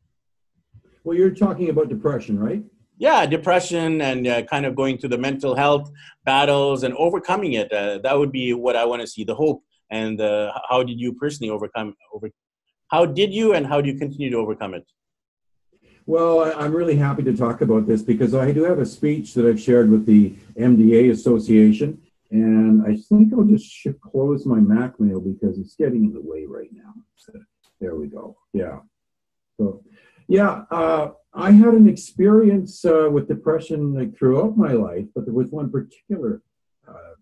Well, 1.04 1.18
you're 1.18 1.30
talking 1.30 1.70
about 1.70 1.90
depression, 1.90 2.40
right? 2.40 2.64
Yeah 3.02 3.26
depression 3.26 4.00
and 4.10 4.28
uh, 4.28 4.44
kind 4.44 4.66
of 4.68 4.76
going 4.76 4.96
through 4.98 5.14
the 5.16 5.18
mental 5.18 5.54
health 5.56 5.92
battles 6.24 6.84
and 6.84 6.94
overcoming 7.06 7.54
it 7.54 7.70
uh, 7.74 7.98
that 8.06 8.16
would 8.18 8.32
be 8.32 8.54
what 8.54 8.76
i 8.76 8.86
want 8.86 9.02
to 9.02 9.08
see 9.08 9.26
the 9.26 9.36
hope. 9.44 9.62
And 10.02 10.22
uh, 10.22 10.54
how 10.70 10.84
did 10.84 10.98
you 11.04 11.10
personally 11.22 11.52
overcome 11.58 11.90
over 12.14 12.30
how 12.94 13.04
did 13.20 13.34
you 13.34 13.54
and 13.56 13.64
how 13.72 13.82
do 13.82 13.90
you 13.92 13.98
continue 14.04 14.30
to 14.30 14.38
overcome 14.38 14.74
it? 14.80 14.86
Well 16.06 16.34
i'm 16.62 16.74
really 16.82 16.98
happy 17.08 17.24
to 17.30 17.36
talk 17.46 17.58
about 17.68 17.84
this 17.90 18.02
because 18.12 18.34
i 18.46 18.48
do 18.58 18.64
have 18.70 18.80
a 18.80 18.90
speech 18.98 19.28
that 19.36 19.46
i've 19.50 19.62
shared 19.68 19.90
with 19.94 20.06
the 20.06 20.22
mda 20.70 21.02
association 21.18 21.90
and 22.42 22.74
i 22.92 22.94
think 23.08 23.34
i'll 23.34 23.52
just 23.56 23.68
close 24.10 24.42
my 24.54 24.62
mac 24.74 24.92
mail 25.00 25.20
because 25.32 25.54
it's 25.62 25.76
getting 25.84 26.04
in 26.08 26.14
the 26.14 26.26
way 26.32 26.42
right 26.58 26.74
now. 26.84 26.94
So 27.24 27.34
there 27.82 27.96
we 28.02 28.08
go. 28.08 28.38
Yeah. 28.54 28.78
So 29.58 29.84
yeah 30.28 30.64
uh, 30.72 31.12
I 31.34 31.52
had 31.52 31.74
an 31.74 31.88
experience 31.88 32.84
uh, 32.84 33.10
with 33.10 33.28
depression 33.28 33.94
like 33.94 34.18
throughout 34.18 34.58
my 34.58 34.74
life, 34.74 35.06
but 35.16 35.26
there 35.26 35.34
was 35.34 35.50
one 35.50 35.72
particular 35.72 36.42
uh, 36.88 37.16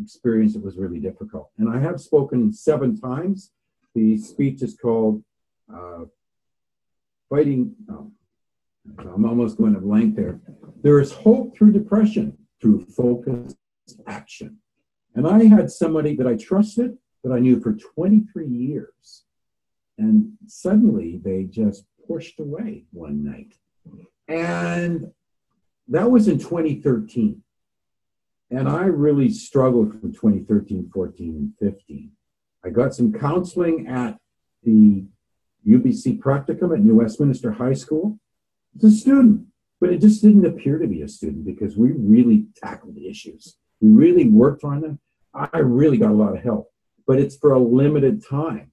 experience 0.00 0.52
that 0.52 0.64
was 0.64 0.76
really 0.76 1.00
difficult. 1.00 1.50
And 1.58 1.68
I 1.68 1.80
have 1.80 2.00
spoken 2.00 2.52
seven 2.52 3.00
times. 3.00 3.50
The 3.94 4.16
speech 4.16 4.62
is 4.62 4.76
called 4.80 5.24
uh, 5.72 6.04
Fighting. 7.28 7.74
Oh, 7.90 8.12
I'm 8.98 9.24
almost 9.24 9.58
going 9.58 9.74
to 9.74 9.80
blank 9.80 10.14
there. 10.14 10.38
There 10.82 11.00
is 11.00 11.12
hope 11.12 11.56
through 11.56 11.72
depression 11.72 12.36
through 12.60 12.84
focused 12.86 13.56
action. 14.06 14.58
And 15.14 15.26
I 15.26 15.44
had 15.44 15.70
somebody 15.70 16.14
that 16.16 16.26
I 16.26 16.36
trusted, 16.36 16.96
that 17.24 17.32
I 17.32 17.40
knew 17.40 17.60
for 17.60 17.72
23 17.72 18.46
years. 18.46 19.24
And 19.98 20.32
suddenly 20.46 21.20
they 21.22 21.44
just 21.44 21.84
pushed 22.06 22.40
away 22.40 22.84
one 22.92 23.24
night. 23.24 23.54
And 24.28 25.12
that 25.88 26.10
was 26.10 26.28
in 26.28 26.38
2013. 26.38 27.42
And 28.50 28.68
I 28.68 28.84
really 28.84 29.30
struggled 29.30 29.98
from 30.00 30.12
2013, 30.12 30.90
14, 30.92 31.54
and 31.60 31.72
15. 31.72 32.12
I 32.64 32.70
got 32.70 32.94
some 32.94 33.12
counseling 33.12 33.88
at 33.88 34.18
the 34.62 35.04
UBC 35.66 36.18
practicum 36.20 36.72
at 36.74 36.84
New 36.84 36.96
Westminster 36.96 37.52
High 37.52 37.72
School. 37.72 38.18
It's 38.74 38.84
a 38.84 38.90
student, 38.90 39.46
but 39.80 39.90
it 39.90 40.00
just 40.00 40.22
didn't 40.22 40.46
appear 40.46 40.78
to 40.78 40.86
be 40.86 41.02
a 41.02 41.08
student 41.08 41.44
because 41.44 41.76
we 41.76 41.92
really 41.92 42.46
tackled 42.56 42.94
the 42.94 43.08
issues. 43.08 43.56
We 43.80 43.90
really 43.90 44.28
worked 44.28 44.64
on 44.64 44.80
them. 44.80 45.00
I 45.34 45.58
really 45.58 45.96
got 45.96 46.10
a 46.10 46.14
lot 46.14 46.36
of 46.36 46.42
help, 46.42 46.70
but 47.06 47.18
it's 47.18 47.36
for 47.36 47.52
a 47.52 47.58
limited 47.58 48.22
time. 48.24 48.70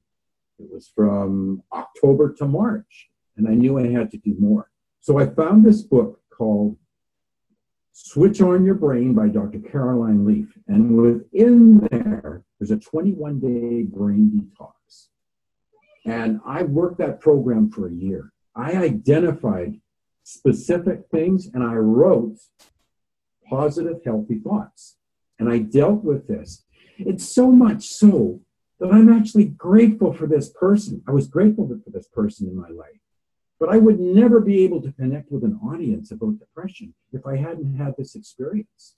It 0.60 0.68
was 0.70 0.92
from 0.94 1.64
October 1.72 2.34
to 2.34 2.46
March 2.46 3.10
and 3.40 3.48
I 3.48 3.54
knew 3.54 3.80
I 3.80 3.88
had 3.88 4.12
to 4.12 4.18
do 4.18 4.36
more. 4.38 4.70
So 5.00 5.18
I 5.18 5.26
found 5.26 5.66
this 5.66 5.82
book 5.82 6.22
called 6.30 6.78
Switch 7.94 8.42
on 8.42 8.66
Your 8.66 8.76
Brain 8.76 9.14
by 9.14 9.30
Dr. 9.30 9.60
Caroline 9.60 10.26
Leaf. 10.26 10.58
And 10.68 10.98
within 10.98 11.88
there, 11.90 12.44
there's 12.60 12.72
a 12.72 12.78
21 12.78 13.40
day 13.40 13.84
brain 13.84 14.32
detox. 14.36 15.08
And 16.06 16.42
I 16.46 16.64
worked 16.64 16.98
that 17.00 17.22
program 17.22 17.72
for 17.72 17.88
a 17.88 17.94
year. 17.94 18.34
I 18.56 18.74
identified 18.74 19.80
specific 20.24 21.04
things 21.10 21.50
and 21.54 21.64
I 21.64 21.76
wrote 21.76 22.38
positive, 23.50 24.02
healthy 24.04 24.40
thoughts. 24.40 24.98
And 25.40 25.50
I 25.50 25.60
dealt 25.60 26.04
with 26.04 26.28
this. 26.28 26.66
It's 26.98 27.24
so 27.24 27.52
much 27.52 27.88
so 27.88 28.42
that 28.82 28.92
I'm 28.92 29.12
actually 29.12 29.46
grateful 29.46 30.12
for 30.12 30.28
this 30.28 30.50
person. 30.50 31.02
I 31.08 31.12
was 31.12 31.28
grateful 31.28 31.68
for 31.68 31.90
this 31.90 32.08
person 32.10 32.48
in 32.48 32.58
my 32.58 32.68
life. 32.68 33.00
But 33.60 33.70
I 33.70 33.78
would 33.78 34.00
never 34.00 34.40
be 34.40 34.64
able 34.64 34.82
to 34.82 34.92
connect 34.94 35.32
with 35.32 35.44
an 35.44 35.60
audience 35.64 36.12
about 36.12 36.40
depression 36.40 36.94
if 37.12 37.26
I 37.26 37.36
hadn't 37.36 37.76
had 37.76 37.96
this 37.98 38.16
experience. 38.16 38.96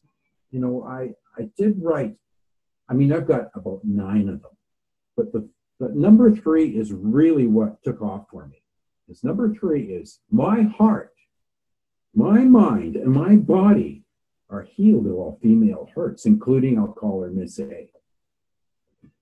You 0.51 0.59
know, 0.59 0.83
I, 0.83 1.13
I 1.37 1.49
did 1.57 1.81
write, 1.81 2.15
I 2.87 2.93
mean, 2.93 3.11
I've 3.11 3.27
got 3.27 3.49
about 3.55 3.81
nine 3.83 4.29
of 4.29 4.41
them, 4.41 4.51
but 5.17 5.31
the, 5.31 5.49
the 5.79 5.89
number 5.89 6.29
three 6.35 6.69
is 6.69 6.93
really 6.93 7.47
what 7.47 7.81
took 7.83 8.01
off 8.01 8.25
for 8.29 8.45
me. 8.45 8.61
Is 9.09 9.23
number 9.23 9.53
three 9.53 9.85
is 9.85 10.19
my 10.29 10.63
heart, 10.63 11.13
my 12.13 12.39
mind, 12.39 12.95
and 12.97 13.11
my 13.11 13.35
body 13.35 14.03
are 14.49 14.61
healed 14.61 15.07
of 15.07 15.13
all 15.13 15.39
female 15.41 15.89
hurts, 15.95 16.25
including 16.25 16.77
I'll 16.77 16.93
call 16.93 17.23
her 17.23 17.31
Miss 17.31 17.59
A. 17.59 17.89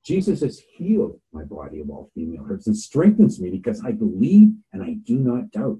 Jesus 0.03 0.41
has 0.41 0.59
healed 0.59 1.19
my 1.33 1.43
body 1.43 1.81
of 1.81 1.89
all 1.89 2.09
female 2.15 2.43
hurts 2.43 2.67
and 2.67 2.77
strengthens 2.77 3.39
me 3.39 3.49
because 3.49 3.83
I 3.83 3.91
believe 3.91 4.53
and 4.73 4.81
I 4.81 4.93
do 4.93 5.17
not 5.17 5.51
doubt. 5.51 5.79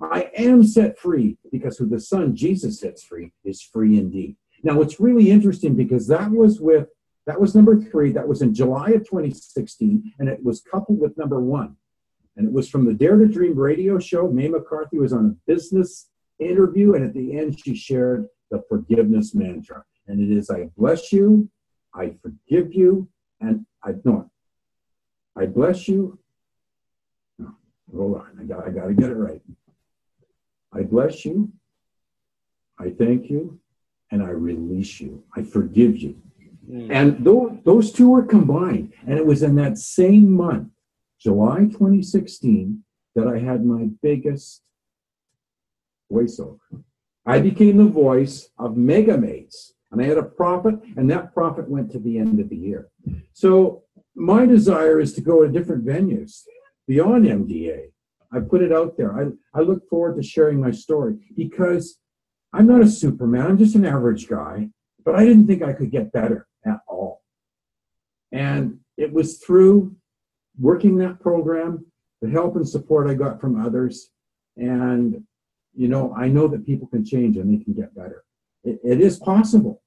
I 0.00 0.30
am 0.36 0.64
set 0.64 0.98
free 0.98 1.36
because 1.50 1.76
who 1.76 1.86
the 1.86 2.00
Son 2.00 2.34
Jesus 2.34 2.80
sets 2.80 3.02
free 3.02 3.32
is 3.44 3.62
free 3.62 3.98
indeed. 3.98 4.36
Now, 4.62 4.80
it's 4.80 5.00
really 5.00 5.30
interesting 5.30 5.74
because 5.74 6.06
that 6.08 6.30
was 6.30 6.60
with 6.60 6.88
that 7.26 7.40
was 7.40 7.54
number 7.54 7.78
three. 7.78 8.10
That 8.12 8.26
was 8.26 8.40
in 8.40 8.54
July 8.54 8.90
of 8.90 9.04
2016, 9.04 10.14
and 10.18 10.28
it 10.30 10.42
was 10.42 10.62
coupled 10.62 10.98
with 10.98 11.18
number 11.18 11.40
one. 11.40 11.76
And 12.36 12.46
it 12.46 12.52
was 12.52 12.70
from 12.70 12.86
the 12.86 12.94
Dare 12.94 13.18
to 13.18 13.28
Dream 13.28 13.54
radio 13.54 13.98
show. 13.98 14.30
Mae 14.30 14.48
McCarthy 14.48 14.96
was 14.96 15.12
on 15.12 15.26
a 15.26 15.50
business 15.52 16.08
interview, 16.38 16.94
and 16.94 17.04
at 17.04 17.12
the 17.12 17.36
end, 17.36 17.60
she 17.60 17.74
shared 17.74 18.26
the 18.50 18.62
forgiveness 18.68 19.34
mantra. 19.34 19.84
And 20.06 20.20
it 20.20 20.34
is 20.34 20.48
I 20.48 20.70
bless 20.76 21.12
you, 21.12 21.50
I 21.94 22.14
forgive 22.22 22.72
you, 22.72 23.08
and 23.40 23.66
I 23.82 23.94
no, 24.04 24.30
I 25.36 25.46
bless 25.46 25.88
you. 25.88 26.18
No, 27.38 27.54
hold 27.94 28.16
on, 28.16 28.38
I 28.40 28.44
got 28.44 28.66
I 28.66 28.70
gotta 28.70 28.94
get 28.94 29.10
it 29.10 29.14
right. 29.14 29.42
I 30.72 30.82
bless 30.82 31.24
you, 31.24 31.50
I 32.78 32.90
thank 32.90 33.30
you, 33.30 33.58
and 34.10 34.22
I 34.22 34.30
release 34.30 35.00
you. 35.00 35.24
I 35.34 35.42
forgive 35.42 35.96
you. 35.96 36.16
Mm. 36.70 36.90
And 36.90 37.24
those, 37.24 37.58
those 37.64 37.92
two 37.92 38.10
were 38.10 38.22
combined. 38.22 38.92
And 39.06 39.18
it 39.18 39.26
was 39.26 39.42
in 39.42 39.56
that 39.56 39.78
same 39.78 40.30
month, 40.30 40.68
July 41.18 41.60
2016, 41.60 42.84
that 43.14 43.26
I 43.26 43.38
had 43.38 43.64
my 43.64 43.88
biggest 44.02 44.62
voiceover. 46.12 46.58
I 47.26 47.40
became 47.40 47.76
the 47.76 47.84
voice 47.84 48.48
of 48.58 48.72
Megamates, 48.72 49.72
and 49.90 50.02
I 50.02 50.04
had 50.04 50.18
a 50.18 50.22
profit, 50.22 50.76
and 50.96 51.10
that 51.10 51.32
profit 51.32 51.68
went 51.68 51.90
to 51.92 51.98
the 51.98 52.18
end 52.18 52.40
of 52.40 52.48
the 52.48 52.56
year. 52.56 52.88
So 53.32 53.84
my 54.14 54.46
desire 54.46 55.00
is 55.00 55.12
to 55.14 55.20
go 55.20 55.42
to 55.42 55.50
different 55.50 55.86
venues 55.86 56.42
beyond 56.86 57.24
MDA. 57.24 57.92
I 58.32 58.40
put 58.40 58.62
it 58.62 58.72
out 58.72 58.96
there. 58.96 59.18
I, 59.18 59.58
I 59.58 59.62
look 59.62 59.88
forward 59.88 60.16
to 60.16 60.22
sharing 60.22 60.60
my 60.60 60.70
story 60.70 61.16
because 61.34 61.98
I'm 62.52 62.66
not 62.66 62.82
a 62.82 62.88
superman. 62.88 63.46
I'm 63.46 63.58
just 63.58 63.74
an 63.74 63.86
average 63.86 64.28
guy, 64.28 64.68
but 65.04 65.14
I 65.14 65.24
didn't 65.24 65.46
think 65.46 65.62
I 65.62 65.72
could 65.72 65.90
get 65.90 66.12
better 66.12 66.46
at 66.66 66.80
all. 66.86 67.22
And 68.32 68.80
it 68.98 69.12
was 69.12 69.38
through 69.38 69.96
working 70.58 70.98
that 70.98 71.20
program, 71.20 71.86
the 72.20 72.28
help 72.28 72.56
and 72.56 72.68
support 72.68 73.08
I 73.08 73.14
got 73.14 73.40
from 73.40 73.64
others, 73.64 74.10
and 74.56 75.22
you 75.74 75.86
know, 75.86 76.12
I 76.18 76.26
know 76.26 76.48
that 76.48 76.66
people 76.66 76.88
can 76.88 77.04
change 77.04 77.36
and 77.36 77.52
they 77.52 77.62
can 77.62 77.72
get 77.72 77.94
better. 77.94 78.24
It, 78.64 78.80
it 78.84 79.00
is 79.00 79.18
possible, 79.18 79.82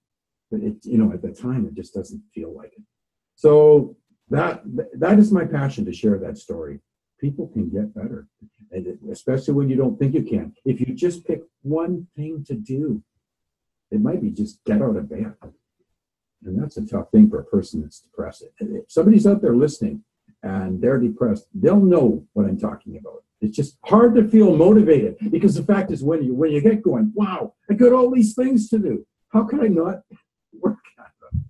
but 0.49 0.61
it, 0.61 0.75
you 0.83 0.97
know, 0.97 1.11
at 1.13 1.21
the 1.21 1.31
time, 1.31 1.65
it 1.65 1.73
just 1.73 1.93
doesn't 1.93 2.23
feel 2.33 2.55
like 2.55 2.73
it. 2.73 2.83
So 3.35 3.95
that 4.29 4.61
that 4.95 5.19
is 5.19 5.31
my 5.31 5.45
passion 5.45 5.85
to 5.85 5.93
share 5.93 6.17
that 6.19 6.37
story. 6.37 6.79
People 7.19 7.47
can 7.47 7.69
get 7.69 7.93
better 7.93 8.27
and 8.71 8.97
especially 9.11 9.53
when 9.53 9.69
you 9.69 9.75
don't 9.75 9.99
think 9.99 10.13
you 10.13 10.23
can. 10.23 10.53
If 10.65 10.79
you 10.79 10.93
just 10.93 11.25
pick 11.25 11.41
one 11.61 12.07
thing 12.15 12.43
to 12.45 12.53
do, 12.55 13.03
it 13.91 14.01
might 14.01 14.21
be 14.21 14.29
just 14.29 14.63
get 14.63 14.81
out 14.81 14.95
of 14.95 15.09
bed. 15.09 15.33
And 16.43 16.61
that's 16.61 16.77
a 16.77 16.87
tough 16.87 17.11
thing 17.11 17.29
for 17.29 17.39
a 17.39 17.43
person 17.43 17.81
that's 17.81 17.99
depressed. 17.99 18.45
If 18.59 18.91
somebody's 18.91 19.27
out 19.27 19.41
there 19.41 19.55
listening 19.55 20.03
and 20.43 20.81
they're 20.81 20.99
depressed, 20.99 21.47
they'll 21.53 21.79
know 21.79 22.25
what 22.33 22.45
I'm 22.45 22.59
talking 22.59 22.97
about. 22.97 23.23
It's 23.41 23.55
just 23.55 23.77
hard 23.85 24.15
to 24.15 24.27
feel 24.27 24.55
motivated 24.55 25.17
because 25.31 25.55
the 25.55 25.63
fact 25.63 25.91
is 25.91 26.03
when 26.03 26.23
you 26.23 26.33
when 26.33 26.51
you 26.51 26.61
get 26.61 26.83
going, 26.83 27.11
wow, 27.15 27.53
I 27.69 27.73
got 27.73 27.91
all 27.91 28.11
these 28.11 28.35
things 28.35 28.69
to 28.69 28.77
do. 28.77 29.05
How 29.29 29.43
can 29.43 29.61
I 29.61 29.67
not 29.67 30.01
work 30.53 30.77
at 30.99 31.11
them? 31.21 31.45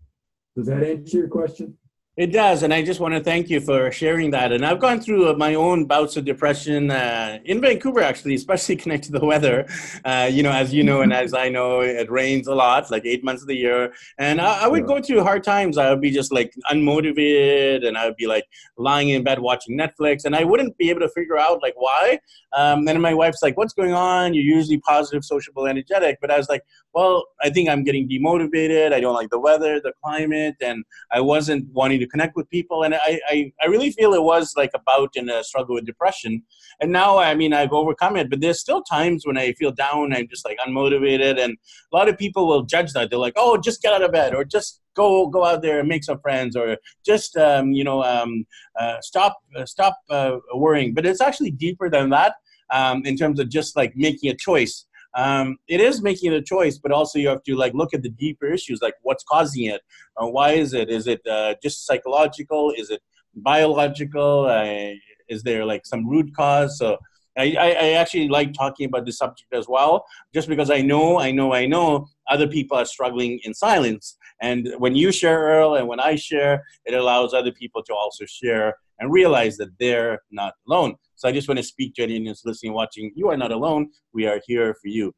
Does 0.56 0.68
that 0.68 0.84
answer 0.84 1.18
your 1.18 1.28
question? 1.28 1.78
It 2.18 2.34
does, 2.34 2.64
and 2.64 2.74
I 2.74 2.82
just 2.82 3.00
want 3.00 3.14
to 3.14 3.24
thank 3.24 3.50
you 3.50 3.62
for 3.62 3.90
sharing 3.90 4.32
that. 4.32 4.52
And 4.52 4.66
I've 4.66 4.82
gone 4.82 5.00
through 5.00 5.30
uh, 5.30 5.34
my 5.34 5.56
own 5.56 5.86
bouts 5.86 6.18
of 6.18 6.26
depression 6.26 6.92
uh, 6.92 7.40
in 7.46 7.62
Vancouver, 7.62 8.02
actually, 8.02 8.36
especially 8.36 8.76
connected 8.84 9.14
to 9.14 9.20
the 9.20 9.26
weather. 9.26 9.66
Uh, 10.04 10.28
you 10.30 10.44
know, 10.44 10.52
as 10.52 10.74
you 10.74 10.84
know, 10.84 11.04
and 11.04 11.14
as 11.14 11.34
I 11.34 11.48
know, 11.48 11.80
it 11.80 12.12
rains 12.12 12.48
a 12.48 12.54
lot, 12.54 12.92
like 12.92 13.06
eight 13.06 13.24
months 13.24 13.44
of 13.44 13.48
the 13.48 13.56
year. 13.56 13.94
And 14.18 14.42
I, 14.42 14.66
I 14.66 14.68
would 14.68 14.88
go 14.88 15.02
through 15.02 15.24
hard 15.24 15.46
times. 15.46 15.78
I 15.78 15.90
would 15.90 16.02
be 16.02 16.12
just 16.12 16.34
like 16.34 16.54
unmotivated, 16.70 17.88
and 17.88 17.98
I 17.98 18.08
would 18.08 18.18
be 18.18 18.28
like 18.28 18.44
lying 18.78 19.08
in 19.08 19.24
bed 19.24 19.40
watching 19.40 19.78
Netflix, 19.78 20.26
and 20.26 20.36
I 20.36 20.44
wouldn't 20.44 20.78
be 20.78 20.90
able 20.90 21.00
to 21.00 21.10
figure 21.10 21.38
out 21.38 21.62
like 21.62 21.76
why. 21.78 22.20
Um, 22.52 22.90
and 22.90 23.02
my 23.02 23.14
wife's 23.14 23.42
like, 23.42 23.56
"What's 23.56 23.74
going 23.74 23.94
on? 23.94 24.34
You're 24.34 24.44
usually 24.44 24.80
positive, 24.80 25.24
sociable, 25.24 25.66
energetic." 25.66 26.18
But 26.20 26.30
I 26.30 26.36
was 26.36 26.50
like, 26.50 26.64
"Well, 26.94 27.24
I 27.42 27.50
think 27.50 27.70
I'm 27.70 27.86
getting 27.86 28.10
demotivated. 28.10 28.92
I 28.92 29.00
don't 29.00 29.16
like 29.16 29.30
the 29.30 29.40
weather, 29.40 29.80
the 29.80 29.94
climate, 30.04 30.56
and 30.60 30.84
I 31.10 31.22
wasn't 31.22 31.72
wanting." 31.72 32.01
To 32.02 32.08
connect 32.08 32.36
with 32.36 32.50
people. 32.50 32.84
And 32.84 32.96
I, 32.96 33.20
I, 33.30 33.52
I 33.62 33.68
really 33.68 33.92
feel 33.92 34.14
it 34.14 34.24
was 34.24 34.54
like 34.56 34.72
a 34.76 34.80
bout 34.86 35.12
in 35.16 35.30
a 35.30 35.44
struggle 35.44 35.76
with 35.76 35.86
depression. 35.86 36.44
And 36.80 36.92
now, 36.92 37.18
I 37.18 37.36
mean, 37.36 37.54
I've 37.54 37.72
overcome 37.72 38.18
it, 38.18 38.30
but 38.30 38.42
there's 38.42 38.60
still 38.60 38.84
times 38.84 39.26
when 39.26 39.38
I 39.38 39.54
feel 39.54 39.72
down 39.72 40.14
and 40.14 40.30
just 40.30 40.46
like 40.46 40.58
unmotivated. 40.60 41.40
And 41.40 41.58
a 41.92 41.96
lot 41.96 42.10
of 42.10 42.18
people 42.18 42.48
will 42.48 42.64
judge 42.64 42.94
that. 42.94 43.10
They're 43.10 43.20
like, 43.20 43.34
oh, 43.38 43.58
just 43.58 43.82
get 43.82 43.94
out 43.94 44.04
of 44.04 44.12
bed 44.12 44.36
or 44.36 44.44
just 44.44 44.82
go 44.94 45.28
go 45.28 45.46
out 45.46 45.62
there 45.62 45.80
and 45.80 45.88
make 45.88 46.04
some 46.04 46.20
friends 46.20 46.56
or 46.56 46.78
just 47.06 47.38
um, 47.38 47.72
you 47.72 47.84
know 47.84 48.04
um, 48.04 48.46
uh, 48.80 48.98
stop 49.00 49.38
uh, 49.56 49.66
stop 49.66 49.98
uh, 50.10 50.38
worrying 50.54 50.94
but 50.94 51.06
it's 51.06 51.22
actually 51.22 51.52
deeper 51.52 51.90
than 51.90 52.10
that 52.10 52.34
um, 52.72 53.02
in 53.06 53.16
terms 53.16 53.40
of 53.40 53.50
just 53.50 53.76
like 53.78 53.94
making 53.96 54.30
a 54.30 54.36
choice 54.36 54.86
um, 55.16 55.58
it 55.68 55.82
is 55.82 56.02
making 56.02 56.34
a 56.34 56.42
choice, 56.42 56.78
but 56.78 56.92
also 56.92 57.20
you 57.20 57.28
have 57.30 57.44
to 57.44 57.56
like 57.56 57.74
look 57.74 57.94
at 57.94 58.02
the 58.02 58.10
deeper 58.10 58.48
issues, 58.48 58.82
like 58.82 58.96
what's 59.02 59.24
causing 59.24 59.66
it, 59.66 59.82
uh, 60.18 60.28
why 60.28 60.52
is 60.52 60.74
it? 60.74 60.90
Is 60.90 61.08
it 61.08 61.26
uh, 61.28 61.56
just 61.62 61.86
psychological? 61.86 62.72
Is 62.78 62.90
it 62.90 63.02
biological? 63.36 64.46
Uh, 64.46 64.94
is 65.28 65.44
there 65.44 65.66
like 65.66 65.86
some 65.86 66.08
root 66.08 66.34
cause? 66.36 66.78
So 66.78 66.98
I, 67.38 67.56
I, 67.56 67.90
actually 67.92 68.28
like 68.28 68.54
talking 68.54 68.88
about 68.88 69.06
this 69.06 69.18
subject 69.18 69.54
as 69.54 69.66
well, 69.68 70.06
just 70.34 70.50
because 70.50 70.70
I 70.70 70.82
know, 70.82 71.20
I 71.20 71.32
know, 71.32 71.54
I 71.54 71.66
know 71.66 72.08
other 72.30 72.48
people 72.48 72.78
are 72.78 72.86
struggling 72.86 73.40
in 73.44 73.54
silence. 73.54 74.18
And 74.42 74.70
when 74.80 74.96
you 74.96 75.12
share, 75.12 75.40
Earl, 75.40 75.76
and 75.76 75.88
when 75.88 76.00
I 76.00 76.16
share, 76.16 76.64
it 76.86 76.94
allows 76.94 77.34
other 77.34 77.52
people 77.52 77.84
to 77.84 77.94
also 77.94 78.26
share 78.26 78.76
and 79.02 79.12
realize 79.12 79.58
that 79.58 79.70
they're 79.80 80.22
not 80.32 80.54
alone. 80.68 80.96
So 81.16 81.28
I 81.28 81.34
just 81.34 81.50
want 81.50 81.58
to 81.58 81.64
speak 81.64 81.96
to 81.96 82.04
anyone 82.04 82.28
who's 82.28 82.44
listening, 82.46 82.74
watching. 82.74 83.12
You 83.16 83.30
are 83.30 83.38
not 83.38 83.52
alone. 83.52 83.90
We 84.14 84.28
are 84.28 84.40
here 84.48 84.74
for 84.82 84.88
you. 84.88 85.14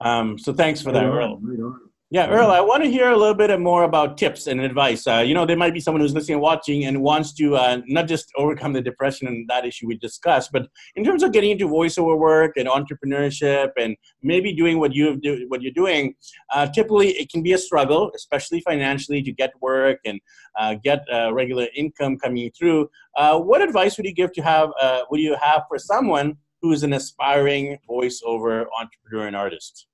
Um, 0.00 0.38
so 0.38 0.52
thanks 0.52 0.80
for 0.80 0.92
that, 0.92 1.04
Earl. 1.04 1.40
Yeah, 2.14 2.28
Earl, 2.28 2.52
I 2.52 2.60
want 2.60 2.84
to 2.84 2.88
hear 2.88 3.10
a 3.10 3.16
little 3.16 3.34
bit 3.34 3.58
more 3.58 3.82
about 3.82 4.16
tips 4.16 4.46
and 4.46 4.60
advice. 4.60 5.04
Uh, 5.04 5.24
you 5.26 5.34
know, 5.34 5.44
there 5.44 5.56
might 5.56 5.74
be 5.74 5.80
someone 5.80 6.00
who's 6.00 6.14
listening 6.14 6.34
and 6.34 6.42
watching 6.42 6.84
and 6.84 7.02
wants 7.02 7.32
to 7.32 7.56
uh, 7.56 7.80
not 7.88 8.06
just 8.06 8.30
overcome 8.36 8.72
the 8.72 8.80
depression 8.80 9.26
and 9.26 9.48
that 9.48 9.66
issue 9.66 9.88
we 9.88 9.96
discussed, 9.96 10.52
but 10.52 10.68
in 10.94 11.02
terms 11.02 11.24
of 11.24 11.32
getting 11.32 11.50
into 11.50 11.66
voiceover 11.66 12.16
work 12.16 12.52
and 12.56 12.68
entrepreneurship 12.68 13.70
and 13.76 13.96
maybe 14.22 14.52
doing 14.52 14.78
what 14.78 14.94
you 14.94 15.16
do, 15.16 15.44
what 15.48 15.60
you're 15.60 15.72
doing. 15.72 16.14
Uh, 16.54 16.68
typically, 16.68 17.08
it 17.18 17.32
can 17.32 17.42
be 17.42 17.52
a 17.52 17.58
struggle, 17.58 18.12
especially 18.14 18.60
financially, 18.60 19.20
to 19.20 19.32
get 19.32 19.50
work 19.60 19.98
and 20.04 20.20
uh, 20.56 20.76
get 20.84 21.04
uh, 21.12 21.34
regular 21.34 21.66
income 21.74 22.16
coming 22.16 22.48
through. 22.56 22.88
Uh, 23.16 23.40
what 23.40 23.60
advice 23.60 23.96
would 23.96 24.06
you 24.06 24.14
give 24.14 24.32
to 24.34 24.40
have? 24.40 24.70
would 25.10 25.18
you 25.18 25.36
have 25.42 25.62
for 25.68 25.80
someone 25.80 26.36
who 26.62 26.70
is 26.70 26.84
an 26.84 26.92
aspiring 26.92 27.76
voiceover 27.90 28.66
entrepreneur 28.78 29.26
and 29.26 29.34
artist? 29.34 29.88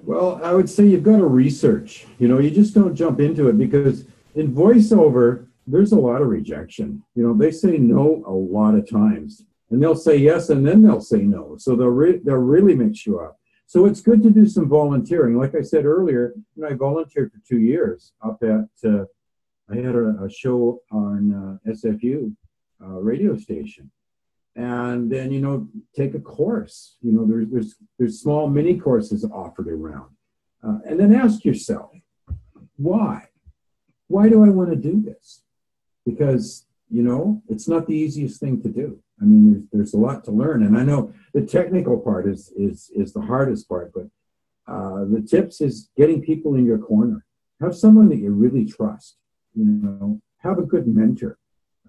Well, 0.00 0.40
I 0.42 0.52
would 0.52 0.68
say 0.68 0.86
you've 0.86 1.04
got 1.04 1.18
to 1.18 1.26
research. 1.26 2.06
You 2.18 2.28
know, 2.28 2.38
you 2.40 2.50
just 2.50 2.74
don't 2.74 2.94
jump 2.94 3.20
into 3.20 3.48
it 3.48 3.56
because 3.56 4.04
in 4.34 4.52
voiceover, 4.52 5.46
there's 5.66 5.92
a 5.92 5.98
lot 5.98 6.22
of 6.22 6.28
rejection. 6.28 7.02
You 7.14 7.22
know, 7.22 7.34
they 7.34 7.50
say 7.52 7.78
no 7.78 8.24
a 8.26 8.32
lot 8.32 8.74
of 8.74 8.88
times, 8.88 9.44
and 9.70 9.80
they'll 9.80 9.94
say 9.94 10.16
yes, 10.16 10.50
and 10.50 10.66
then 10.66 10.82
they'll 10.82 11.00
say 11.00 11.22
no. 11.22 11.56
So 11.56 11.76
they'll 11.76 11.86
re- 11.88 12.20
they'll 12.24 12.36
really 12.36 12.74
mix 12.74 13.06
you 13.06 13.20
up. 13.20 13.38
So 13.66 13.86
it's 13.86 14.00
good 14.00 14.22
to 14.24 14.30
do 14.30 14.46
some 14.46 14.68
volunteering. 14.68 15.36
Like 15.38 15.54
I 15.54 15.62
said 15.62 15.84
earlier, 15.84 16.34
you 16.56 16.62
know, 16.62 16.68
I 16.68 16.74
volunteered 16.74 17.32
for 17.32 17.40
two 17.48 17.60
years 17.60 18.12
up 18.24 18.42
at. 18.42 18.88
Uh, 18.88 19.04
I 19.70 19.76
had 19.76 19.94
a, 19.94 20.24
a 20.24 20.28
show 20.28 20.80
on 20.90 21.60
uh, 21.66 21.70
SFU 21.70 22.34
uh, 22.82 22.86
radio 22.86 23.36
station, 23.38 23.90
and 24.54 25.10
then 25.10 25.32
you 25.32 25.40
know 25.40 25.66
take 25.96 26.14
a 26.14 26.20
course 26.20 26.96
you 27.00 27.12
know 27.12 27.24
there's 27.26 27.48
there's 27.50 27.74
there's 27.98 28.20
small 28.20 28.48
mini 28.48 28.78
courses 28.78 29.24
offered 29.24 29.68
around 29.68 30.10
uh, 30.62 30.78
and 30.86 31.00
then 31.00 31.14
ask 31.14 31.44
yourself 31.44 31.90
why 32.76 33.28
why 34.08 34.28
do 34.28 34.44
i 34.44 34.48
want 34.48 34.68
to 34.68 34.76
do 34.76 35.00
this 35.00 35.42
because 36.04 36.66
you 36.90 37.02
know 37.02 37.42
it's 37.48 37.68
not 37.68 37.86
the 37.86 37.94
easiest 37.94 38.40
thing 38.40 38.60
to 38.62 38.68
do. 38.68 38.98
I 39.20 39.24
mean, 39.24 39.52
there's 39.52 39.64
there's 39.72 39.94
a 39.94 39.98
lot 39.98 40.24
to 40.24 40.30
learn, 40.30 40.62
and 40.62 40.76
I 40.76 40.82
know 40.82 41.12
the 41.32 41.42
technical 41.42 41.98
part 41.98 42.28
is 42.28 42.52
is 42.56 42.90
is 42.94 43.12
the 43.12 43.22
hardest 43.22 43.68
part, 43.68 43.92
but 43.94 44.06
uh, 44.72 45.04
the 45.04 45.22
tips 45.22 45.60
is 45.60 45.90
getting 45.96 46.22
people 46.22 46.54
in 46.54 46.66
your 46.66 46.78
corner. 46.78 47.24
Have 47.60 47.76
someone 47.76 48.08
that 48.08 48.18
you 48.18 48.30
really 48.30 48.64
trust. 48.64 49.16
You 49.54 49.64
know, 49.64 50.20
have 50.38 50.58
a 50.58 50.62
good 50.62 50.86
mentor. 50.86 51.38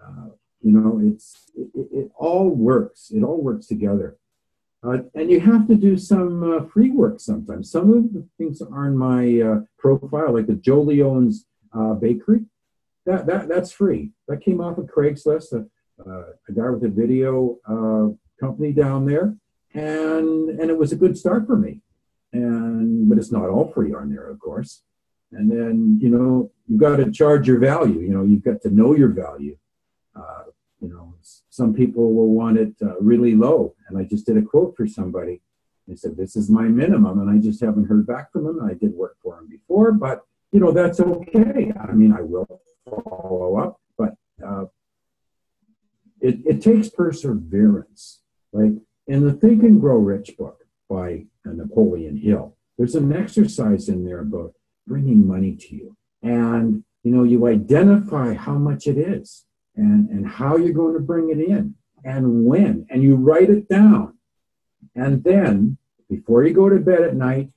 Uh, 0.06 0.30
you 0.64 0.72
know, 0.72 1.02
it's 1.04 1.52
it, 1.56 1.70
it, 1.92 2.12
all 2.16 2.50
works. 2.50 3.12
It 3.12 3.24
all 3.24 3.42
works 3.42 3.68
together. 3.68 4.18
Uh, 4.84 5.00
and 5.16 5.30
you 5.30 5.40
have 5.40 5.68
to 5.68 5.76
do 5.76 5.98
some 5.98 6.44
uh, 6.44 6.66
free 6.66 6.90
work 6.90 7.20
sometimes. 7.20 7.72
Some 7.72 7.94
of 7.94 8.14
the 8.14 8.26
things 8.38 8.62
are 8.62 8.86
on 8.86 8.98
my 8.98 9.42
uh, 9.42 9.60
profile, 9.78 10.34
like 10.34 10.48
the 10.48 10.56
Joe 10.56 10.82
Leone's 10.82 11.46
uh, 11.74 11.94
Bakery. 11.94 12.46
That, 13.06 13.26
that 13.28 13.50
that's 13.50 13.72
free. 13.72 14.12
That 14.28 14.44
came 14.44 14.62
off 14.62 14.78
of 14.78 14.86
Craigslist. 14.86 15.54
A, 15.54 15.66
uh, 16.10 16.24
a 16.50 16.52
guy 16.52 16.70
with 16.70 16.84
a 16.84 16.90
video 16.90 17.58
company 18.40 18.74
down 18.74 19.06
there, 19.06 19.36
and 19.74 20.50
and 20.50 20.70
it 20.70 20.78
was 20.78 20.92
a 20.92 20.98
good 20.98 21.18
start 21.18 21.46
for 21.46 21.58
me. 21.58 21.82
And 22.32 23.08
but 23.08 23.18
it's 23.18 23.32
not 23.32 23.50
all 23.50 23.72
free 23.72 23.94
on 23.94 24.10
there, 24.10 24.30
of 24.30 24.40
course. 24.40 24.82
And 25.32 25.52
then 25.52 26.00
you 26.02 26.10
know 26.10 26.52
you've 26.68 26.80
got 26.80 26.98
to 26.98 27.12
charge 27.12 27.48
your 27.48 27.60
value. 27.60 28.00
You 28.00 28.14
know 28.14 28.24
you've 28.24 28.44
got 28.44 28.62
to 28.62 28.70
know 28.70 28.96
your 28.96 29.10
value. 29.10 29.58
Uh, 30.84 30.88
you 30.88 30.94
know, 30.94 31.14
some 31.50 31.74
people 31.74 32.14
will 32.14 32.30
want 32.30 32.58
it 32.58 32.74
uh, 32.82 33.00
really 33.00 33.36
low. 33.36 33.76
And 33.88 33.98
I 33.98 34.04
just 34.04 34.26
did 34.26 34.38
a 34.38 34.42
quote 34.42 34.76
for 34.76 34.88
somebody. 34.88 35.42
They 35.88 35.96
said, 35.96 36.18
This 36.18 36.36
is 36.36 36.50
my 36.50 36.64
minimum. 36.64 37.20
And 37.20 37.30
I 37.30 37.42
just 37.42 37.62
haven't 37.62 37.88
heard 37.88 38.08
back 38.08 38.32
from 38.32 38.46
them. 38.46 38.62
I 38.64 38.74
did 38.74 38.94
work 38.94 39.18
for 39.22 39.36
them 39.36 39.48
before, 39.50 39.92
but, 39.92 40.22
you 40.52 40.60
know, 40.60 40.72
that's 40.72 41.00
okay. 41.00 41.72
I 41.80 41.92
mean, 41.94 42.14
I 42.14 42.22
will 42.22 42.62
follow 42.90 43.58
up, 43.58 43.80
but 43.98 44.16
uh, 44.46 44.66
it, 46.22 46.40
it 46.46 46.62
takes 46.62 46.90
perseverance. 46.90 48.22
Like 48.52 48.74
in 49.08 49.26
the 49.26 49.34
Think 49.34 49.64
and 49.64 49.82
Grow 49.82 49.98
Rich 49.98 50.38
book 50.38 50.66
by 50.90 51.26
Napoleon 51.44 52.18
Hill, 52.18 52.56
there's 52.78 52.96
an 52.96 53.14
exercise 53.14 53.90
in 53.90 54.06
there 54.06 54.20
about 54.20 54.54
bringing 54.88 55.28
money 55.28 55.56
to 55.56 55.76
you. 55.76 55.98
And, 56.22 56.84
you 57.04 57.12
know, 57.12 57.24
you 57.24 57.48
identify 57.48 58.34
how 58.34 58.54
much 58.54 58.88
it 58.88 58.98
is 58.98 59.46
and, 59.76 60.10
and 60.10 60.28
how 60.28 60.58
you're 60.58 60.74
going 60.74 60.94
to 60.94 61.00
bring 61.00 61.30
it 61.30 61.40
in 61.40 61.76
and 62.04 62.46
when. 62.46 62.86
And 62.90 63.02
you 63.02 63.16
write 63.16 63.50
it 63.50 63.68
down. 63.68 64.18
And 64.96 65.24
then 65.24 65.78
before 66.10 66.44
you 66.44 66.54
go 66.54 66.70
to 66.70 66.80
bed 66.80 67.02
at 67.02 67.16
night, 67.16 67.50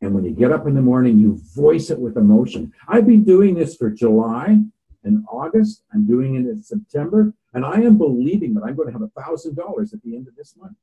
and 0.00 0.14
when 0.14 0.24
you 0.24 0.32
get 0.32 0.52
up 0.52 0.66
in 0.66 0.74
the 0.74 0.82
morning, 0.82 1.18
you 1.18 1.40
voice 1.54 1.90
it 1.90 1.98
with 1.98 2.16
emotion. 2.16 2.72
I've 2.88 3.06
been 3.06 3.24
doing 3.24 3.54
this 3.54 3.74
for 3.74 3.88
July 3.90 4.58
and 5.02 5.24
August. 5.30 5.82
I'm 5.92 6.06
doing 6.06 6.34
it 6.34 6.46
in 6.46 6.62
September. 6.62 7.32
And 7.54 7.64
I 7.64 7.80
am 7.80 7.96
believing 7.96 8.52
that 8.54 8.64
I'm 8.64 8.74
going 8.74 8.88
to 8.88 8.92
have 8.92 9.02
a 9.02 9.08
$1,000 9.08 9.94
at 9.94 10.02
the 10.02 10.16
end 10.16 10.28
of 10.28 10.36
this 10.36 10.54
month. 10.56 10.76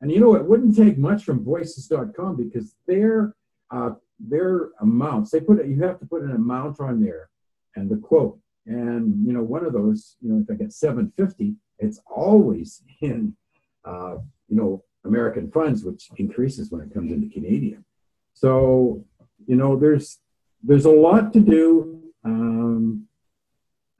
And 0.00 0.10
you 0.10 0.20
know, 0.20 0.34
it 0.34 0.44
wouldn't 0.44 0.76
take 0.76 0.96
much 0.98 1.24
from 1.24 1.44
voices.com 1.44 2.36
because 2.36 2.74
their, 2.86 3.34
uh, 3.70 3.90
their 4.18 4.70
amounts, 4.80 5.30
they 5.30 5.40
put 5.40 5.58
it, 5.58 5.66
you 5.66 5.82
have 5.82 5.98
to 6.00 6.06
put 6.06 6.22
an 6.22 6.32
amount 6.32 6.80
on 6.80 7.02
there 7.02 7.30
and 7.74 7.90
the 7.90 7.96
quote. 7.96 8.38
And 8.66 9.26
you 9.26 9.32
know, 9.32 9.42
one 9.42 9.64
of 9.64 9.72
those, 9.72 10.16
you 10.20 10.32
know, 10.32 10.42
if 10.42 10.50
I 10.50 10.54
get 10.54 10.72
750, 10.72 11.54
it's 11.78 12.00
always 12.06 12.82
in, 13.00 13.36
uh, 13.84 14.16
you 14.48 14.56
know, 14.56 14.84
American 15.04 15.50
funds, 15.50 15.84
which 15.84 16.08
increases 16.16 16.70
when 16.70 16.80
it 16.80 16.92
comes 16.94 17.12
into 17.12 17.28
Canadian. 17.28 17.84
So, 18.32 19.04
you 19.46 19.56
know, 19.56 19.76
there's 19.76 20.18
there's 20.62 20.86
a 20.86 20.90
lot 20.90 21.32
to 21.34 21.40
do. 21.40 22.00
Um, 22.24 23.06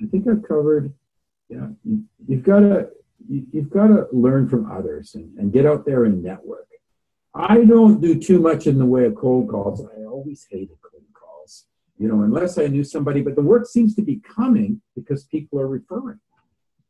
I 0.03 0.07
think 0.07 0.27
I've 0.27 0.43
covered. 0.43 0.93
Yeah, 1.49 1.69
you, 1.85 2.05
have 2.31 2.43
got 2.43 2.61
to 2.61 2.89
you, 3.29 3.47
have 3.55 3.71
got 3.71 3.89
to 3.89 4.07
learn 4.13 4.49
from 4.49 4.71
others 4.73 5.15
and, 5.15 5.39
and 5.39 5.53
get 5.53 5.67
out 5.67 5.85
there 5.85 6.05
and 6.05 6.23
network. 6.23 6.67
I 7.35 7.65
don't 7.65 8.01
do 8.01 8.19
too 8.19 8.39
much 8.39 8.67
in 8.67 8.79
the 8.79 8.87
way 8.87 9.05
of 9.05 9.15
cold 9.15 9.49
calls. 9.49 9.85
I 9.85 10.05
always 10.05 10.47
hate 10.51 10.61
hated 10.61 10.79
you 11.99 12.09
know, 12.09 12.23
unless 12.23 12.59
I 12.59 12.67
knew 12.67 12.85
somebody. 12.85 13.23
But 13.23 13.37
the 13.37 13.43
work 13.43 13.67
seems 13.67 13.95
to 13.97 14.03
be 14.03 14.21
coming 14.21 14.81
because 14.95 15.25
people 15.25 15.61
are 15.61 15.69
referring. 15.69 16.21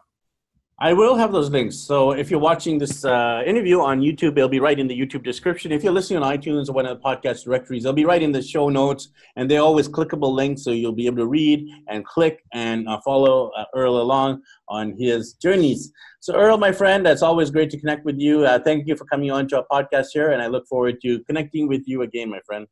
I 0.77 0.91
will 0.91 1.15
have 1.15 1.31
those 1.31 1.49
links. 1.49 1.77
So 1.77 2.11
if 2.11 2.29
you're 2.29 2.37
watching 2.37 2.77
this 2.77 3.05
uh, 3.05 3.41
interview 3.45 3.79
on 3.79 4.01
YouTube, 4.01 4.35
it'll 4.35 4.49
be 4.49 4.59
right 4.59 4.77
in 4.77 4.87
the 4.87 4.99
YouTube 4.99 5.23
description. 5.23 5.71
If 5.71 5.85
you're 5.85 5.93
listening 5.93 6.21
on 6.21 6.37
iTunes 6.37 6.67
or 6.67 6.73
one 6.73 6.85
of 6.85 6.97
the 6.97 7.01
podcast 7.01 7.45
directories, 7.45 7.83
they'll 7.83 7.93
be 7.93 8.03
right 8.03 8.21
in 8.21 8.33
the 8.33 8.41
show 8.41 8.67
notes, 8.67 9.07
and 9.37 9.49
they're 9.49 9.61
always 9.61 9.87
clickable 9.87 10.33
links, 10.33 10.65
so 10.65 10.71
you'll 10.71 10.91
be 10.91 11.05
able 11.05 11.19
to 11.19 11.27
read 11.27 11.65
and 11.87 12.03
click 12.03 12.43
and 12.53 12.89
uh, 12.89 12.99
follow 13.05 13.51
uh, 13.57 13.63
Earl 13.73 14.01
along 14.01 14.41
on 14.67 14.93
his 14.97 15.35
journeys. 15.35 15.93
So 16.19 16.35
Earl, 16.35 16.57
my 16.57 16.73
friend, 16.73 17.07
it's 17.07 17.21
always 17.21 17.49
great 17.51 17.69
to 17.69 17.79
connect 17.79 18.03
with 18.03 18.19
you. 18.19 18.45
Uh, 18.45 18.59
thank 18.59 18.85
you 18.85 18.97
for 18.97 19.05
coming 19.05 19.31
on 19.31 19.47
to 19.47 19.59
our 19.59 19.65
podcast 19.71 20.07
here, 20.11 20.31
and 20.31 20.41
I 20.41 20.47
look 20.47 20.67
forward 20.67 20.99
to 21.03 21.23
connecting 21.23 21.69
with 21.69 21.83
you 21.87 22.01
again, 22.01 22.29
my 22.29 22.41
friend 22.45 22.67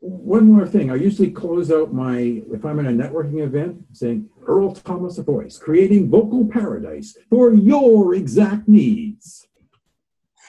one 0.00 0.50
more 0.50 0.66
thing. 0.66 0.90
I 0.90 0.94
usually 0.94 1.30
close 1.30 1.70
out 1.70 1.92
my, 1.92 2.42
if 2.52 2.64
I'm 2.64 2.78
in 2.78 2.86
a 2.86 2.90
networking 2.90 3.44
event, 3.44 3.84
saying, 3.92 4.28
Earl 4.46 4.74
Thomas 4.74 5.18
voice, 5.18 5.58
creating 5.58 6.10
vocal 6.10 6.46
paradise 6.46 7.16
for 7.28 7.52
your 7.52 8.14
exact 8.14 8.66
needs. 8.66 9.46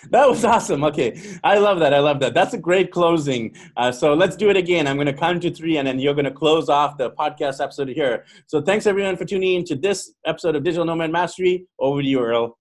That 0.09 0.27
was 0.27 0.43
awesome. 0.43 0.83
Okay. 0.85 1.21
I 1.43 1.59
love 1.59 1.79
that. 1.79 1.93
I 1.93 1.99
love 1.99 2.19
that. 2.21 2.33
That's 2.33 2.53
a 2.53 2.57
great 2.57 2.91
closing. 2.91 3.55
Uh, 3.77 3.91
so 3.91 4.13
let's 4.13 4.35
do 4.35 4.49
it 4.49 4.57
again. 4.57 4.87
I'm 4.87 4.95
going 4.95 5.05
to 5.05 5.13
count 5.13 5.43
to 5.43 5.51
three 5.51 5.77
and 5.77 5.87
then 5.87 5.99
you're 5.99 6.15
going 6.15 6.25
to 6.25 6.31
close 6.31 6.69
off 6.69 6.97
the 6.97 7.11
podcast 7.11 7.61
episode 7.61 7.89
here. 7.89 8.25
So 8.47 8.61
thanks 8.61 8.87
everyone 8.87 9.15
for 9.15 9.25
tuning 9.25 9.55
in 9.57 9.65
to 9.65 9.75
this 9.75 10.13
episode 10.25 10.55
of 10.55 10.63
Digital 10.63 10.85
Nomad 10.85 11.11
Mastery. 11.11 11.67
Over 11.77 12.01
to 12.01 12.07
you, 12.07 12.19
Earl. 12.19 12.57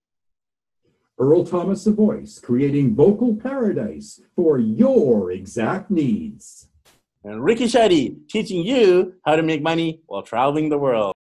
Earl 1.17 1.45
Thomas 1.45 1.83
the 1.83 1.91
Voice, 1.91 2.39
creating 2.39 2.95
vocal 2.95 3.35
paradise 3.35 4.19
for 4.35 4.59
your 4.59 5.31
exact 5.31 5.89
needs 5.89 6.67
and 7.23 7.43
Ricky 7.43 7.65
Shetty 7.65 8.27
teaching 8.29 8.65
you 8.65 9.13
how 9.25 9.35
to 9.35 9.43
make 9.43 9.61
money 9.61 10.01
while 10.07 10.23
traveling 10.23 10.69
the 10.69 10.77
world. 10.77 11.13